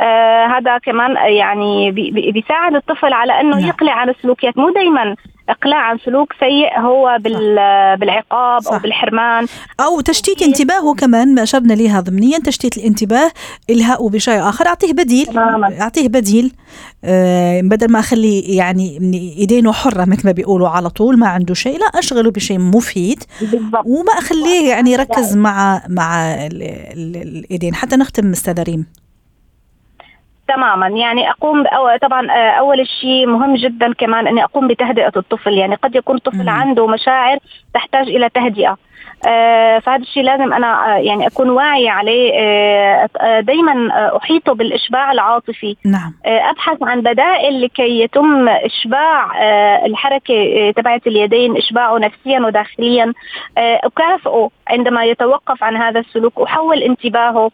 آه 0.00 0.46
هذا 0.46 0.78
كمان 0.78 1.10
يعني 1.38 1.90
بي- 1.90 2.10
بي- 2.10 2.32
بيساعد 2.32 2.74
الطفل 2.74 3.12
على 3.12 3.40
إنه 3.40 3.56
نعم. 3.56 3.68
يقلع 3.68 3.92
عن 3.92 4.08
السلوكيات. 4.08 4.58
مو 4.58 4.70
دائما 4.74 5.16
إقلاع 5.48 5.78
عن 5.78 5.98
سلوك 5.98 6.32
سيء 6.40 6.78
هو 6.80 7.18
بال- 7.20 7.96
بالعقاب 7.96 8.60
صح. 8.60 8.72
أو 8.72 8.78
بالحرمان. 8.78 9.46
أو 9.80 10.00
تشتيت 10.00 10.42
انتباهه 10.42 10.94
كمان 10.94 11.34
ما 11.34 11.42
أشرنا 11.42 11.72
لها 11.74 12.00
ضمنيا 12.00 12.38
تشتيت 12.38 12.76
الانتباه 12.76 13.30
الهاء 13.70 14.08
بشيء 14.08 14.48
آخر. 14.48 14.66
أعطيه 14.66 14.92
بديل 14.92 15.26
تماماً. 15.26 15.80
أعطيه 15.80 16.08
بديل. 16.08 16.52
آه 17.04 17.60
بدل 17.60 17.92
ما 17.92 17.98
اخليه 17.98 18.56
يعني 18.58 18.98
إيدينه 19.38 19.72
حرة 19.72 20.04
مثل 20.04 20.26
ما 20.26 20.32
بيقولوا 20.32 20.68
على 20.68 20.90
طول 20.90 21.18
ما 21.18 21.28
عنده 21.28 21.54
شيء 21.54 21.78
لا 21.78 21.86
أشغله 21.86 22.30
بشيء 22.30 22.58
مفيد. 22.58 23.24
بالضبط. 23.40 23.86
وما 23.86 24.12
أخليه 24.18 24.68
يعني 24.70 24.92
يركز 24.92 25.36
مع 25.46 25.82
مع 25.88 26.24
ال- 26.34 26.62
ال- 26.62 27.16
الإيدين. 27.22 27.74
حتى 27.74 27.96
نختم 27.96 28.30
استاذه 28.30 28.62
ريم. 28.62 28.86
تماما. 30.54 30.88
يعني 30.88 31.30
أقوم 31.30 31.66
أو 31.66 31.96
طبعا 31.96 32.30
آه، 32.30 32.50
أول 32.50 32.86
شيء 33.00 33.26
مهم 33.26 33.54
جدا 33.54 33.92
كمان 33.92 34.26
أني 34.26 34.44
أقوم 34.44 34.68
بتهدئة 34.68 35.12
الطفل. 35.16 35.52
يعني 35.52 35.74
قد 35.74 35.94
يكون 35.94 36.16
الطفل. 36.16 36.48
عنده 36.48 36.86
مشاعر 36.86 37.38
تحتاج 37.74 38.08
إلى 38.08 38.28
تهدئة. 38.28 38.76
فهذا 39.24 40.02
الشيء 40.02 40.22
لازم 40.22 40.52
أنا 40.52 40.94
آه، 40.96 40.98
يعني 40.98 41.26
أكون 41.26 41.50
واعية 41.50 41.90
عليه. 41.90 42.30
دائما 43.40 43.88
احيطه 44.16 44.54
بالإشباع 44.54 45.12
العاطفي. 45.12 45.76
نعم. 45.84 46.14
آه، 46.26 46.50
أبحث 46.50 46.82
عن 46.82 47.00
بدائل 47.00 47.62
لكي 47.64 48.00
يتم 48.00 48.48
إشباع 48.48 49.42
آه، 49.42 49.86
الحركة 49.86 50.34
آه، 50.34 50.70
تبعت 50.70 51.06
اليدين 51.06 51.56
إشباعه 51.56 51.98
نفسيا 51.98 52.40
وداخليا. 52.40 53.12
آه، 53.58 53.80
أكافئه 53.84 54.50
عندما 54.68 55.04
يتوقف 55.04 55.64
عن 55.64 55.76
هذا 55.76 56.00
السلوك. 56.00 56.40
أحول 56.40 56.82
انتباهه. 56.82 57.50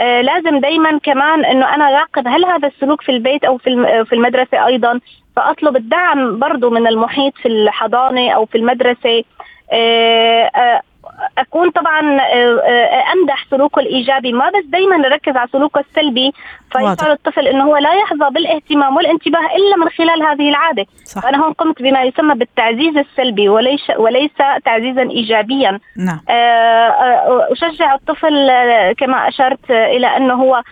آه، 0.00 0.20
لازم 0.20 0.60
دائما 0.60 0.98
كمان 0.98 1.44
إنه 1.44 1.74
أنا 1.74 1.88
أراقب 1.88 2.28
هل 2.28 2.44
هذا 2.44 2.68
السلوك 2.68 3.02
في 3.02 3.12
البيت 3.12 3.44
أو 3.44 3.58
في 3.58 3.66
الم- 3.70 4.04
في 4.04 4.14
المدرسة 4.14 4.66
أيضا. 4.66 5.00
فأطلب 5.36 5.76
الدعم 5.76 6.38
برضه 6.38 6.70
من 6.70 6.86
المحيط 6.86 7.32
في 7.42 7.48
الحضانة 7.48 8.30
أو 8.30 8.46
في 8.46 8.58
المدرسة. 8.58 9.24
آه، 9.72 10.42
آه، 10.56 10.80
أكون 11.38 11.70
طبعا 11.70 12.20
آه، 12.20 12.60
آه، 12.60 13.12
أمدح 13.12 13.46
سلوكه 13.50 13.80
الإيجابي 13.80 14.32
ما 14.32 14.48
بس 14.48 14.64
دائما 14.64 14.96
نركز 14.96 15.36
على 15.36 15.48
سلوكه 15.52 15.80
السلبي. 15.80 16.32
فيشعر 16.72 17.12
الطفل 17.12 17.46
إنه 17.46 17.64
هو 17.64 17.76
لا 17.76 17.94
يحظى 17.94 18.34
بالاهتمام 18.34 18.96
والانتباه 18.96 19.40
إلا 19.40 19.76
من 19.76 19.88
خلال 19.88 20.22
هذه 20.22 20.48
العادة. 20.48 20.86
صح. 21.04 21.22
فأنا 21.22 21.44
هون 21.44 21.52
قمت 21.52 21.82
بما 21.82 22.02
يسمى 22.02 22.34
بالتعزيز 22.34 22.96
السلبي 22.96 23.48
وليس 23.48 23.80
وليس 23.98 24.30
تعزيزا 24.64 25.02
ايجابيا. 25.02 25.78
نعم. 25.96 26.20
آه، 26.28 26.32
آه، 26.32 27.48
أشجع 27.52 27.94
الطفل 27.94 28.50
آه، 28.50 28.92
كما 28.92 29.28
أشرت 29.28 29.70
إلى 29.70 30.06
أنه 30.06 30.34
هو 30.34 30.62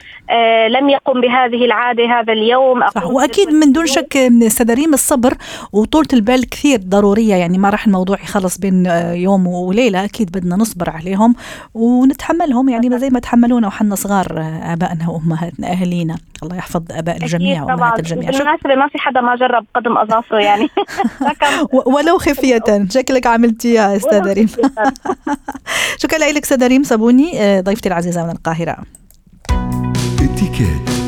لم 0.68 0.88
يقم 0.88 1.20
بهذه 1.20 1.64
العادة 1.64 2.04
هذا 2.04 2.32
اليوم. 2.32 2.88
صح 2.88 3.06
وأكيد 3.06 3.48
من 3.48 3.72
دون 3.72 3.86
شك 3.86 4.16
أستاذ 4.46 4.74
ريم 4.74 4.94
الصبر 4.94 5.34
وطولة 5.72 6.08
البال 6.12 6.48
كثير 6.48 6.78
ضرورية 6.78 7.34
يعني 7.34 7.58
ما 7.58 7.70
راح 7.70 7.86
الموضوع 7.86 8.16
يخلص 8.22 8.58
بين 8.58 8.86
يوم 9.12 9.46
وليلة 9.46 10.04
أكيد 10.04 10.30
بدنا 10.32 10.56
نصبر 10.56 10.90
عليهم 10.90 11.34
ونتحملهم 11.74 12.68
يعني 12.68 12.98
زي 12.98 13.10
ما 13.10 13.20
تحملونا 13.20 13.66
وحنا 13.66 13.94
صغار 13.94 14.26
آبائنا 14.72 15.08
وأمهاتنا 15.10 15.72
اهالينا 15.88 16.16
الله 16.42 16.57
يحفظ 16.57 16.83
آباء 16.90 17.16
الجميع 17.16 17.62
وأمهات 17.62 17.99
الجميع. 17.99 18.30
شك- 18.30 18.38
بالمناسبة 18.38 18.75
ما 18.75 18.88
في 18.88 18.99
حدا 18.99 19.21
ما 19.21 19.37
جرب 19.37 19.64
قدم 19.75 19.99
أظافره 19.99 20.38
يعني. 20.38 20.68
ولو 21.95 22.18
خفية. 22.18 22.87
شكلك 22.90 23.26
عملتيها 23.26 23.97
استاذة 23.97 24.33
ريم. 24.33 24.49
شكرا 26.02 26.18
لك 26.18 26.42
أستاذة 26.42 26.66
ريم. 26.66 26.83
صابوني 26.83 27.40
آه، 27.42 27.61
ضيفتي 27.61 27.88
العزيزة 27.88 28.25
من 28.25 28.30
القاهرة. 28.30 28.76
اتكات 30.23 31.07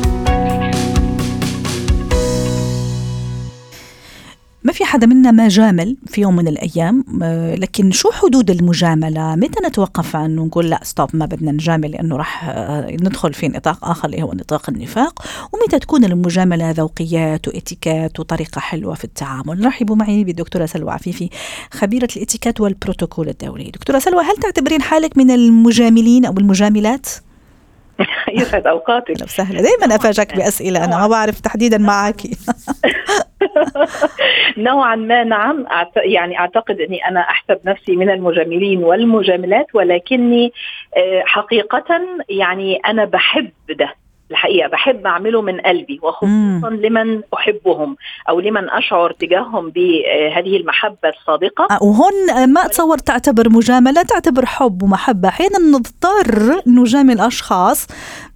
ما 4.71 4.77
في 4.77 4.85
حدا 4.85 5.07
منا 5.07 5.31
ما 5.31 5.47
جامل 5.47 5.97
في 6.07 6.21
يوم 6.21 6.35
من 6.35 6.47
الأيام 6.47 7.03
آه، 7.23 7.55
لكن 7.55 7.91
شو 7.91 8.11
حدود 8.11 8.49
المجاملة؟ 8.49 9.35
متى 9.35 9.59
نتوقف 9.67 10.15
عن 10.15 10.37
ونقول 10.37 10.69
لا 10.69 10.79
ستوب 10.83 11.09
ما 11.13 11.25
بدنا 11.25 11.51
نجامل 11.51 11.91
لأنه 11.91 12.17
راح 12.17 12.49
آه، 12.49 12.91
ندخل 12.91 13.33
في 13.33 13.47
نطاق 13.47 13.85
آخر 13.85 14.05
اللي 14.05 14.23
هو 14.23 14.33
نطاق 14.33 14.69
النفاق؟ 14.69 15.23
ومتى 15.53 15.79
تكون 15.79 16.05
المجاملة 16.05 16.71
ذوقيات 16.71 17.47
وإتيكات 17.47 18.19
وطريقة 18.19 18.59
حلوة 18.59 18.93
في 18.93 19.03
التعامل؟ 19.03 19.65
رحبوا 19.65 19.95
معي 19.95 20.23
بالدكتوره 20.23 20.65
سلوى 20.65 20.91
عفيفي 20.91 21.29
خبيرة 21.71 22.07
الإتيكات 22.15 22.61
والبروتوكول 22.61 23.29
الدولي. 23.29 23.71
دكتورة 23.71 23.99
سلوى 23.99 24.23
هل 24.23 24.37
تعتبرين 24.41 24.81
حالك 24.81 25.17
من 25.17 25.31
المجاملين 25.31 26.25
أو 26.25 26.33
المجاملات؟ 26.37 27.07
يسعد 28.39 28.67
أوقاتك. 28.67 29.11
أهلا 29.11 29.23
وسهلا 29.23 29.61
دائما 29.61 29.95
افاجئك 29.95 30.35
بأسئلة 30.35 30.83
أنا 30.83 30.97
ما 30.97 31.07
بعرف 31.07 31.39
تحديدا 31.39 31.77
معك. 31.77 32.21
نوعا 34.57 34.95
ما 34.95 35.23
نعم. 35.23 35.65
يعني 35.95 36.39
أعتقد 36.39 36.79
أني 36.81 37.07
أنا 37.07 37.19
أحسب 37.19 37.59
نفسي 37.65 37.95
من 37.95 38.09
المجاملين 38.09 38.83
والمجاملات 38.83 39.67
ولكني 39.73 40.53
آه، 40.97 41.23
حقيقه 41.25 42.01
يعني 42.29 42.75
أنا 42.75 43.05
بحب 43.05 43.51
ده. 43.69 44.00
الحقيقة 44.31 44.69
بحب 44.69 45.07
أعمله 45.07 45.41
من 45.41 45.61
قلبي 45.61 45.99
وخصوصا 46.03 46.69
لمن 46.69 47.21
أحبهم 47.33 47.95
أو 48.29 48.39
لمن 48.39 48.69
أشعر 48.69 49.11
تجاههم 49.11 49.69
بهذه 49.69 50.57
المحبة 50.57 51.09
الصادقه 51.09 51.67
آه، 51.71 51.83
وهون 51.83 52.47
ما 52.53 52.65
اتصور 52.65 52.97
تعتبر 52.97 53.49
مجاملة 53.49 54.01
تعتبر 54.01 54.45
حب 54.45 54.83
ومحبة. 54.83 55.29
أحيانا 55.29 55.59
نضطر 55.59 56.61
نجامل 56.67 57.19
أشخاص 57.19 57.87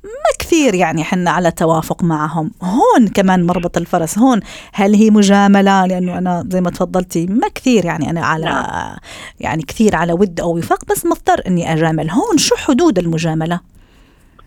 ما 0.03 0.31
كثير 0.39 0.75
يعني 0.75 1.03
حنا 1.03 1.31
على 1.31 1.51
توافق 1.51 2.03
معهم. 2.03 2.51
هون 2.62 3.08
كمان 3.08 3.45
مربط 3.45 3.77
الفرس 3.77 4.19
هون 4.19 4.39
هل 4.73 4.95
هي 4.95 5.10
مجاملة؟ 5.10 5.86
لأنه 5.86 6.17
أنا 6.17 6.43
زي 6.47 6.62
ما 6.62 6.69
تفضلتي 6.69 7.25
ما 7.25 7.47
كثير 7.55 7.86
يعني 7.86 8.10
أنا 8.10 8.25
على 8.25 8.45
نعم. 8.45 8.95
يعني 9.39 9.63
كثير 9.63 9.95
على 9.95 10.13
ود 10.13 10.39
أو 10.39 10.58
وفاق 10.58 10.86
بس 10.86 11.05
مضطر 11.05 11.41
إني 11.47 11.73
أجامل. 11.73 12.10
هون 12.10 12.38
شو 12.38 12.55
حدود 12.55 12.99
المجاملة؟ 12.99 13.60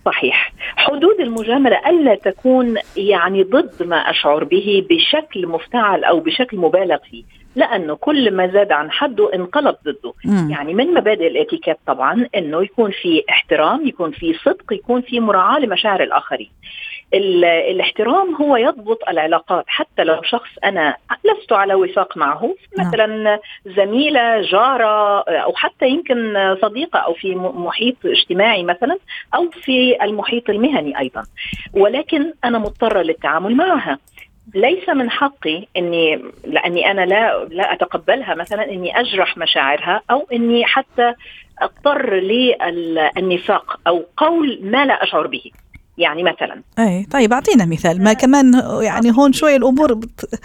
صحيح. 0.07 0.53
حدود 0.89 1.21
المجاملة 1.21 1.89
ألا 1.91 2.15
تكون 2.15 2.77
يعني 2.97 3.43
ضد 3.43 3.83
ما 3.83 3.97
أشعر 3.97 4.45
به 4.45 4.87
بشكل 4.91 5.47
مفتعل 5.47 6.05
أو 6.05 6.21
بشكل 6.21 6.57
مبالغ 6.57 6.97
فيه. 7.11 7.25
لأنه 7.57 7.95
كل 7.95 8.31
ما 8.35 8.47
زاد 8.47 8.73
عن 8.73 8.91
حده 8.91 9.35
انقلب 9.35 9.77
ضده. 9.85 10.13
مم. 10.25 10.51
يعني 10.51 10.75
من 10.75 10.95
مبادئ 10.95 11.27
الإتيكيت 11.27 11.77
طبعا 11.87 12.27
إنه 12.37 12.63
يكون 12.63 12.91
في 12.91 13.23
احترام 13.31 13.87
يكون 13.87 14.11
في 14.11 14.35
صدق 14.35 14.73
يكون 14.73 15.01
في 15.01 15.21
مراعاة 15.21 15.59
لمشاعر 15.61 16.03
الآخرين. 16.03 16.51
ال- 16.51 16.98
الاحترام 17.15 18.35
هو 18.35 18.57
يضبط 18.57 19.09
العلاقات. 19.09 19.65
حتى 19.67 20.05
لو 20.05 20.23
شخص 20.23 20.51
أنا 20.65 20.97
لست 21.25 21.53
على 21.53 21.75
وفاق 21.75 22.17
معه 22.17 22.55
نعم. 22.79 22.89
مثلا 22.89 23.41
زميلة 23.67 24.41
جارة 24.41 25.21
أو 25.21 25.53
حتى 25.55 25.89
يمكن 25.89 26.35
صديقة 26.63 26.99
أو 26.99 27.15
في 27.15 27.35
محيط 27.35 27.97
اجتماعي 28.05 28.63
مثلا 28.63 28.99
أو 29.35 29.51
في 29.51 30.05
المحيط 30.05 30.51
المهني 30.51 30.99
أيضا. 30.99 31.23
ولكن 31.75 32.33
أنا 32.45 32.59
مضطرة 32.59 33.03
للتعامل 33.03 33.55
معها. 33.55 33.99
ليس 34.55 34.89
من 34.89 35.11
حقي 35.11 35.67
إني 35.77 36.23
لأني 36.45 36.91
أنا 36.91 37.07
لا 37.07 37.45
لا 37.45 37.73
أتقبلها 37.73 38.35
مثلا 38.35 38.65
إني 38.65 39.01
أجرح 39.01 39.39
مشاعرها 39.39 40.03
أو 40.11 40.27
إني 40.33 40.65
حتى 40.65 41.15
أضطر 41.63 42.15
للنفاق 42.15 43.81
أو 43.87 44.05
قول 44.17 44.59
ما 44.63 44.87
لا 44.87 45.03
أشعر 45.03 45.27
به. 45.27 45.51
يعني 45.99 46.23
مثلا. 46.23 46.63
اي 46.79 47.05
طيب 47.05 47.33
أعطينا 47.33 47.65
مثال. 47.67 48.05
ما 48.05 48.13
كمان 48.13 48.63
يعني 48.81 49.11
هون 49.19 49.33
شوي 49.33 49.57
الأمور 49.57 49.95
بت... 49.95 50.41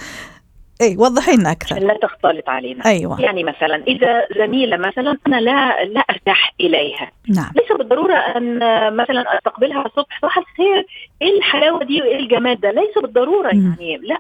اي 0.84 0.96
وضحي 0.98 1.36
لنا 1.36 1.52
أكثر. 1.52 1.80
لا 1.80 1.98
تختلط 2.02 2.50
علينا. 2.50 2.86
أيوه. 2.86 3.22
يعني 3.22 3.44
مثلا 3.44 3.84
إذا 3.88 4.28
زميلة 4.38 4.78
مثلا 4.78 5.18
أنا 5.28 5.36
لا 5.42 5.84
لا 5.86 6.00
أرتاح 6.10 6.54
إليها. 6.62 7.12
نعم. 7.36 7.52
ليس 7.56 7.78
بالضرورة 7.78 8.14
أن 8.16 8.58
مثلا 8.96 9.38
أستقبلها 9.38 9.86
الصبح 9.86 10.20
صباح 10.22 10.38
الخير 10.38 10.86
إيه 11.22 11.38
الحلاوة 11.38 11.84
دي 11.84 12.02
وإيه 12.02 12.20
الجمال 12.20 12.60
ده؟ 12.60 12.72
ليس 12.72 12.98
بالضرورة 13.02 13.52
مم. 13.54 13.76
يعني. 13.80 13.98
لا. 14.08 14.18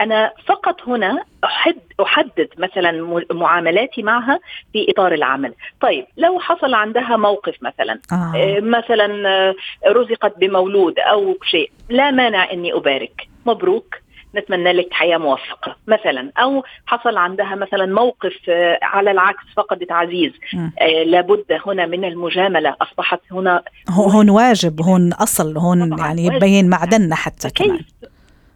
أنا 0.00 0.32
فقط 0.46 0.88
هنا 0.88 1.24
أحد 1.44 1.76
أحدد 2.02 2.48
مثلا 2.58 2.92
م- 2.92 3.24
معاملاتي 3.30 4.02
معها 4.02 4.38
في 4.72 4.86
إطار 4.90 5.14
العمل. 5.14 5.54
طيب 5.80 6.06
لو 6.16 6.40
حصل 6.40 6.74
عندها 6.74 7.16
موقف 7.16 7.54
مثلا 7.62 8.00
آه. 8.12 8.32
آه، 8.36 8.60
مثلا 8.60 9.28
آه، 9.28 9.54
رزقت 9.86 10.38
بمولود 10.38 10.98
أو 10.98 11.36
شيء 11.42 11.70
لا 11.90 12.10
مانع 12.10 12.52
إني 12.52 12.72
أبارك. 12.74 13.28
مبروك. 13.46 13.94
نتمنى 14.36 14.72
لك 14.72 14.88
حياة 14.92 15.18
موفقة. 15.18 15.76
مثلا 15.86 16.32
أو 16.38 16.64
حصل 16.86 17.16
عندها 17.16 17.54
مثلا 17.54 17.86
موقف 17.86 18.34
آه، 18.48 18.78
على 18.82 19.10
العكس 19.10 19.44
فقدت 19.56 19.92
عزيز. 19.92 20.32
آه، 20.80 21.02
لابد 21.02 21.44
هنا 21.66 21.86
من 21.86 22.04
المجاملة. 22.04 22.76
أصبحت 22.82 23.20
هنا 23.32 23.62
هو- 23.90 24.08
هون 24.08 24.30
واجب 24.30 24.80
هون 24.80 25.12
أصل 25.12 25.56
هون 25.58 25.98
يعني. 25.98 26.26
يبين 26.26 26.68
معدننا 26.68 27.14
حتى 27.14 27.50
كمان. 27.50 27.76
كيف 27.76 27.86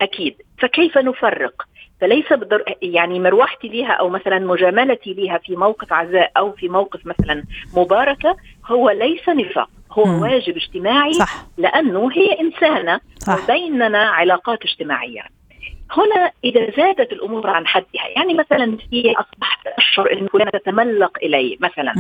أكيد. 0.01 0.35
فكيف 0.59 0.99
نفرق؟ 0.99 1.63
فليس 2.01 2.33
بدر 2.33 2.65
يعني 2.83 3.21
مروحتي 3.21 3.69
ليها 3.69 3.93
أو 3.93 4.09
مثلا 4.09 4.39
مجاملتي 4.39 5.15
ليها 5.15 5.39
في 5.39 5.57
موقف 5.57 5.93
عزاء 5.93 6.33
أو 6.37 6.53
في 6.53 6.69
موقف 6.69 7.01
مثلا 7.07 7.45
مباركة 7.77 8.37
هو 8.67 8.91
ليس 8.91 9.29
نفاق. 9.29 9.69
هو 9.93 10.05
مم. 10.05 10.23
واجب 10.23 10.57
اجتماعي 10.57 11.13
صح. 11.13 11.45
لأنه 11.59 12.11
هي 12.13 12.41
إنسانة 12.41 13.01
صح. 13.19 13.45
وبيننا 13.45 13.99
علاقات 13.99 14.59
اجتماعية. 14.63 15.23
هنا 15.91 16.31
إذا 16.45 16.71
زادت 16.77 17.13
الأمور 17.13 17.51
عن 17.51 17.67
حدها 17.67 18.09
يعني 18.17 18.35
مثلا 18.35 18.77
في 18.91 19.11
أصبحت 19.13 19.67
اشعر 19.79 20.13
إن 20.13 20.27
فلانه 20.27 20.51
تتملق 20.51 21.19
إلي 21.23 21.59
مثلا 21.61 21.93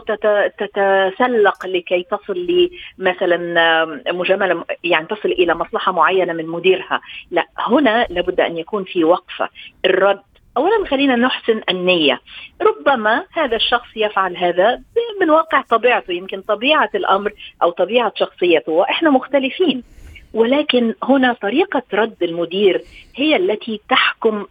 تت- 0.00 0.52
تتسلق 0.58 1.66
لكي 1.66 2.06
تصل 2.10 2.38
لي 2.38 2.70
مثلا 2.98 3.84
مجاملة 4.12 4.64
يعني 4.84 5.06
تصل 5.06 5.28
إلى 5.28 5.54
مصلحة 5.54 5.92
معينة 5.92 6.32
من 6.32 6.46
مديرها. 6.46 7.00
لا 7.30 7.46
هنا 7.58 8.06
لابد 8.10 8.40
أن 8.40 8.56
يكون 8.58 8.84
في 8.84 9.04
وقفة 9.04 9.48
الرد. 9.84 10.22
اولا 10.56 10.86
خلينا 10.86 11.16
نحسن 11.16 11.60
النية. 11.70 12.20
ربما 12.62 13.24
هذا 13.32 13.56
الشخص 13.56 13.88
يفعل 13.96 14.36
هذا 14.36 14.80
من 15.20 15.30
واقع 15.30 15.60
طبيعته 15.60 16.12
يمكن 16.12 16.40
طبيعة 16.40 16.90
الأمر 16.94 17.32
أو 17.62 17.70
طبيعة 17.70 18.12
شخصيته 18.16 18.72
وإحنا 18.72 19.10
مختلفين. 19.10 19.82
ولكن 20.34 20.94
هنا 21.02 21.32
طريقة 21.32 21.82
رد 21.94 22.22
المدير 22.22 22.82
هي 23.16 23.36
التي 23.36 23.80
تحكم. 23.90 24.46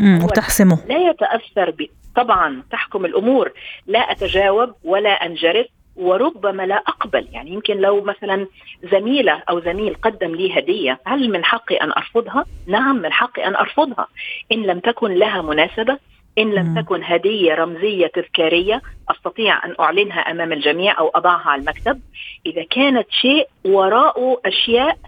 هو 0.00 0.24
وتحسمه. 0.24 0.78
لا 0.88 1.10
يتأثر 1.10 1.70
ب... 1.70 1.86
طبعا 2.16 2.62
تحكم 2.70 3.04
الأمور 3.04 3.52
لا 3.86 3.98
أتجاوب 3.98 4.74
ولا 4.84 5.10
أنجرف 5.10 5.66
وربما 5.96 6.62
لا 6.66 6.74
أقبل. 6.74 7.28
يعني 7.32 7.50
يمكن 7.50 7.76
لو 7.76 8.04
مثلا 8.04 8.46
زميلة 8.92 9.42
أو 9.48 9.60
زميل 9.60 9.94
قدم 9.94 10.34
لي 10.34 10.58
هدية 10.58 11.00
هل 11.06 11.30
من 11.30 11.44
حقي 11.44 11.76
أن 11.76 11.92
أرفضها؟ 11.92 12.44
نعم 12.66 12.96
من 12.96 13.12
حقي 13.12 13.46
أن 13.46 13.56
أرفضها. 13.56 14.06
إن 14.52 14.62
لم 14.62 14.80
تكن 14.80 15.14
لها 15.14 15.42
مناسبة 15.42 15.98
إن 16.38 16.50
لم. 16.50 16.80
تكن 16.80 17.04
هدية 17.04 17.54
رمزية 17.54 18.06
تذكارية 18.06 18.82
أستطيع 19.10 19.64
أن 19.64 19.74
أعلنها 19.80 20.20
أمام 20.20 20.52
الجميع 20.52 20.98
أو 20.98 21.08
أضعها 21.08 21.50
على 21.50 21.60
المكتب 21.60 22.00
إذا 22.46 22.64
كانت 22.70 23.06
شيء 23.10 23.48
وراءه 23.64 24.40
أشياء 24.46 24.98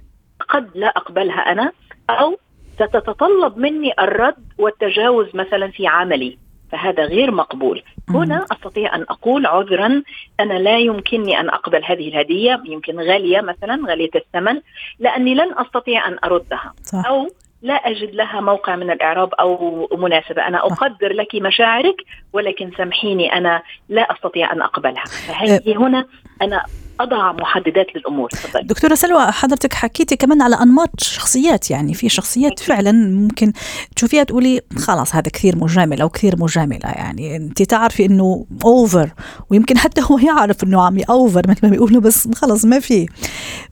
قد 0.48 0.70
لا 0.74 0.86
أقبلها 0.86 1.52
أنا 1.52 1.72
أو 2.10 2.38
ستتطلب 2.74 3.58
مني 3.58 3.92
الرد 3.98 4.44
والتجاوز 4.58 5.26
مثلا 5.34 5.68
في 5.68 5.86
عملي 5.86 6.38
فهذا 6.72 7.04
غير 7.04 7.30
مقبول. 7.30 7.82
هنا 8.08 8.46
أستطيع 8.52 8.96
أن 8.96 9.02
أقول 9.02 9.46
عذرا 9.46 10.02
أنا 10.40 10.54
لا 10.54 10.78
يمكنني 10.78 11.40
أن 11.40 11.48
أقبل 11.48 11.84
هذه 11.84 12.08
الهدية 12.08 12.62
يمكن 12.64 13.00
غالية 13.00 13.40
مثلا 13.40 13.80
غالية 13.88 14.10
الثمن 14.14 14.60
لأني 14.98 15.34
لن 15.34 15.58
أستطيع 15.58 16.08
أن 16.08 16.18
أردها 16.24 16.72
صح 16.82 17.06
أو 17.06 17.28
لا 17.64 17.74
أجد 17.74 18.14
لها 18.14 18.40
موقع 18.40 18.76
من 18.76 18.90
الإعراب 18.90 19.34
أو 19.34 19.88
مناسبة 19.92 20.48
أنا 20.48 20.68
صح. 20.68 20.82
أقدر 20.82 21.12
لك 21.12 21.34
مشاعرك 21.34 21.96
ولكن 22.32 22.70
سامحيني 22.76 23.32
أنا 23.32 23.62
لا 23.88 24.12
أستطيع 24.12 24.52
أن 24.52 24.62
أقبلها 24.62 25.04
فهذه 25.04 25.76
هنا 25.76 26.06
أنا 26.42 26.64
أضع 27.00 27.32
محددات 27.32 27.86
للأمور. 27.96 28.30
تفضل 28.30 28.66
دكتورة 28.66 28.94
سلوى 28.94 29.26
حضرتك 29.26 29.74
حكيتي 29.74 30.16
كمان 30.16 30.42
على 30.42 30.56
أنماط 30.56 31.00
شخصيات 31.00 31.70
يعني 31.70 31.94
في 31.94 32.08
شخصيات 32.08 32.58
فعلا 32.58 32.92
ممكن 32.92 33.52
تشوفيها 33.96 34.22
تقولي 34.22 34.60
خلاص 34.76 35.14
هذا 35.14 35.30
كثير 35.32 35.56
مجامل 35.56 36.00
أو 36.00 36.08
كثير 36.08 36.34
مجاملة 36.38 36.88
يعني 36.88 37.36
أنت 37.36 37.62
تعرفي 37.62 38.04
إنه 38.04 38.46
أوفر 38.64 39.10
ويمكن 39.50 39.78
حتى 39.78 40.00
هو 40.10 40.18
يعرف 40.18 40.64
إنه 40.64 40.82
عم 40.82 41.00
أوفر 41.10 41.42
مثل 41.48 41.60
ما 41.62 41.68
بيقولوا 41.68 42.00
بس 42.00 42.28
خلص 42.34 42.64
ما 42.64 42.80
في. 42.80 43.06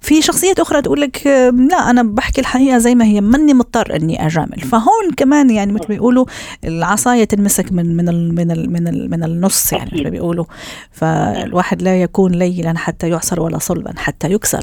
في 0.01 0.23
شخصيات 0.23 0.61
أخرى 0.61 0.83
تقول 0.83 1.01
لك 1.01 1.27
لا 1.71 1.91
أنا 1.91 2.03
بحكي 2.03 2.41
الحقيقة 2.41 2.79
زي 2.79 2.95
ما 2.95 3.05
هي 3.05 3.21
ماني 3.21 3.55
مضطر 3.55 3.97
إني 3.97 4.27
أجامل. 4.27 4.61
فهون 4.61 5.11
كمان 5.17 5.51
يعني 5.51 5.73
مثل 5.73 5.83
ما 5.83 5.95
بيقولوا 5.95 6.25
العصاية 6.65 7.25
تنمسك 7.25 7.73
من 7.73 7.97
من 7.97 8.09
ال 8.09 8.35
من 8.35 8.51
ال 8.51 8.73
من, 8.73 8.89
ال 8.89 9.11
من 9.11 9.25
النص 9.25 9.73
يعني 9.73 9.91
مثل 9.93 10.05
ما 10.05 10.11
بيقولوا. 10.11 10.45
فالواحد 10.91 11.83
لا 11.83 12.03
يكون 12.03 12.33
ليلا 12.33 12.79
حتى 12.79 13.12
يعصر 13.13 13.41
ولا 13.41 13.59
صلبا 13.59 13.93
حتى 13.99 14.33
يكسر 14.33 14.61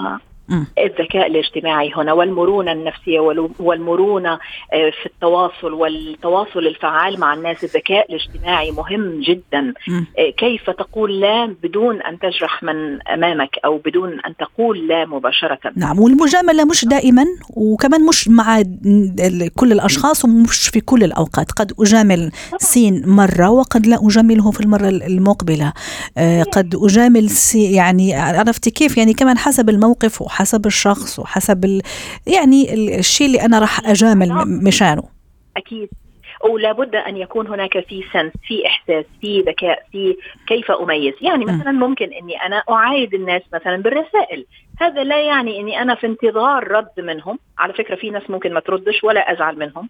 مم. 0.00 0.20
الذكاء 0.78 1.26
الاجتماعي 1.26 1.92
هنا 1.96 2.12
والمرونة 2.12 2.72
النفسية 2.72 3.20
والو- 3.20 3.50
والمرونة 3.60 4.32
آه، 4.72 4.90
في 5.02 5.06
التواصل 5.06 5.72
والتواصل 5.72 6.58
الفعال 6.58 7.20
مع 7.20 7.34
الناس. 7.34 7.64
الذكاء 7.64 8.06
الاجتماعي 8.14 8.70
مهم 8.70 9.20
جدا. 9.20 9.74
آه، 10.18 10.30
كيف 10.38 10.70
تقول 10.70 11.20
لا 11.20 11.54
بدون 11.62 12.02
أن 12.02 12.18
تجرح 12.18 12.62
من 12.62 13.08
أمامك 13.08 13.50
أو 13.64 13.78
بدون 13.78 14.20
أن 14.20 14.36
تقول 14.36 14.88
لا 14.88 15.04
مباشرة؟ 15.06 15.58
نعم 15.76 15.98
والمجاملة 16.00 16.64
مش 16.64 16.84
دائما 16.84 17.24
وكمان 17.50 18.06
مش 18.06 18.28
مع 18.28 18.62
كل 19.56 19.72
الأشخاص 19.72 20.24
ومش 20.24 20.68
في 20.68 20.80
كل 20.80 21.04
الأوقات. 21.04 21.52
قد 21.52 21.72
أجامل 21.80 22.30
سين 22.58 23.02
مرة 23.06 23.50
وقد 23.50 23.86
لا 23.86 23.98
أجامله 24.06 24.50
في 24.50 24.60
المرة 24.60 24.88
المقبلة. 24.88 25.72
آه، 26.18 26.42
قد 26.42 26.74
أجامل 26.82 27.30
سي 27.30 27.72
يعني 27.72 28.14
عرفت 28.14 28.68
كيف؟ 28.68 28.98
يعني 28.98 29.12
كمان 29.14 29.38
حسب 29.38 29.68
الموقف 29.70 30.22
وحسب 30.22 30.39
الشخص 30.66 31.18
وحسب 31.18 31.64
ال 31.64 31.82
يعني 32.26 32.74
ال- 32.74 32.98
الشيء 32.98 33.26
اللي 33.26 33.40
أنا 33.42 33.58
راح 33.58 33.88
أجامل 33.88 34.28
م- 34.28 34.64
مشانه. 34.66 35.02
أكيد. 35.56 35.88
ولا 36.50 36.72
بد 36.72 36.94
أن 36.94 37.16
يكون 37.16 37.46
هناك 37.46 37.80
في 37.88 38.04
سنس 38.12 38.32
في 38.48 38.66
إحساس 38.66 39.04
في 39.20 39.40
ذكاء 39.40 39.82
في 39.92 40.16
كيف 40.46 40.70
أميز. 40.70 41.14
يعني. 41.22 41.44
مثلا 41.44 41.72
ممكن 41.72 42.12
إني 42.12 42.36
أنا 42.46 42.62
أعايد 42.70 43.14
الناس 43.14 43.42
مثلا 43.54 43.76
بالرسائل. 43.76 44.46
هذا 44.80 45.04
لا 45.04 45.20
يعني 45.22 45.60
إني 45.60 45.82
أنا 45.82 45.94
في 45.94 46.06
انتظار 46.06 46.68
رد 46.68 46.88
منهم. 46.98 47.38
على 47.58 47.72
فكرة 47.72 47.94
في 47.94 48.10
ناس 48.10 48.22
ممكن 48.30 48.54
ما 48.54 48.60
تردش 48.60 49.04
ولا 49.04 49.32
أزعل 49.32 49.58
منهم. 49.58 49.88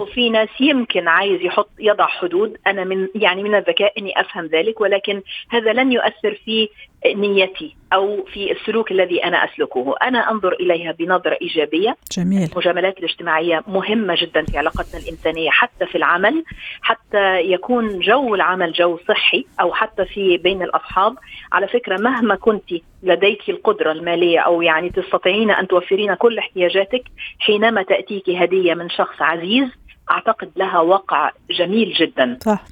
وفي 0.00 0.30
ناس 0.30 0.48
يمكن 0.60 1.08
عايز 1.08 1.42
يحط 1.42 1.70
يضع 1.78 2.06
حدود. 2.06 2.56
أنا 2.66 2.84
من 2.84 3.08
يعني 3.14 3.42
من 3.42 3.54
الذكاء 3.54 3.92
إني 3.98 4.20
أفهم 4.20 4.46
ذلك 4.46 4.80
ولكن 4.80 5.22
هذا 5.50 5.72
لن 5.72 5.92
يؤثر 5.92 6.40
في 6.44 6.68
نيتي 7.06 7.76
أو 7.92 8.24
في 8.32 8.52
السلوك 8.52 8.92
الذي 8.92 9.24
أنا 9.24 9.44
أسلكه. 9.44 9.94
أنا 10.02 10.30
أنظر 10.30 10.52
إليها 10.52 10.92
بنظرة 10.92 11.38
إيجابية. 11.42 11.96
جميل. 12.12 12.48
المجاملات 12.52 12.98
الاجتماعية 12.98 13.62
مهمة 13.66 14.14
جدا 14.20 14.44
في 14.44 14.58
علاقتنا 14.58 15.00
الإنسانية 15.00 15.50
حتى 15.50 15.86
في 15.86 15.98
العمل 15.98 16.44
حتى 16.82 17.40
يكون 17.40 17.98
جو 17.98 18.34
العمل 18.34 18.72
جو 18.72 18.98
صحي 19.08 19.44
أو 19.60 19.72
حتى 19.72 20.04
في 20.04 20.36
بين 20.36 20.62
الأصحاب. 20.62 21.16
على 21.52 21.68
فكرة 21.68 21.96
مهما 22.00 22.34
كنت 22.34 22.70
لديك 23.02 23.50
القدرة 23.50 23.92
المالية 23.92 24.38
أو 24.40 24.62
يعني 24.62 24.90
تستطيعين 24.90 25.50
أن 25.50 25.68
توفرين 25.68 26.14
كل 26.14 26.38
احتياجاتك 26.38 27.02
حينما 27.38 27.82
تأتيك 27.82 28.30
هدية 28.30 28.74
من 28.74 28.90
شخص 28.90 29.22
عزيز 29.22 29.68
أعتقد 30.10 30.50
لها 30.56 30.80
وقع 30.80 31.30
جميل 31.50 31.92
جدا. 31.92 32.38
صح. 32.40 32.64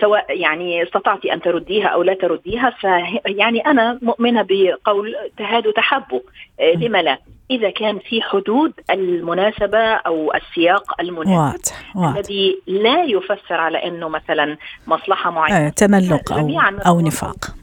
سواء 0.00 0.40
يعني 0.40 0.82
استطعت 0.82 1.26
أن 1.26 1.40
ترديها 1.40 1.86
أو 1.86 2.02
لا 2.02 2.14
ترديها 2.14 2.70
ف 2.70 2.84
يعني 3.26 3.60
أنا 3.66 3.98
مؤمنة 4.02 4.46
بقول 4.48 5.14
تهاد 5.38 5.72
تحبوا 5.72 6.20
آه، 6.60 6.74
لما 6.76 7.02
لا؟ 7.02 7.18
إذا 7.50 7.70
كان 7.70 7.98
في 7.98 8.22
حدود 8.22 8.72
المناسبة 8.90 9.78
أو 9.78 10.32
السياق 10.34 11.00
المناسب 11.00 11.30
واضح 11.30 11.96
واضح. 11.96 12.16
الذي 12.16 12.60
لا 12.66 13.04
يفسر 13.04 13.54
على 13.54 13.78
أنه 13.78 14.08
مثلا 14.08 14.56
مصلحة 14.86 15.30
معينة. 15.30 15.66
آه، 15.66 15.68
تملق 15.68 16.32
أو 16.32 16.48
نتواصل. 16.48 17.04
نفاق. 17.04 17.54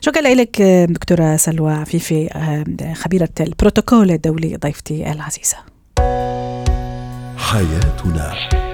شكرا 0.00 0.34
لك 0.34 0.62
دكتورة 0.88 1.36
سلوى 1.36 1.72
عفيفي 1.72 2.28
آه، 2.34 2.94
خبيرة 2.94 3.28
البروتوكول 3.40 4.10
الدولي 4.10 4.56
ضيفتي 4.56 5.12
العزيزة. 5.12 5.56
حياتنا. 7.38 8.73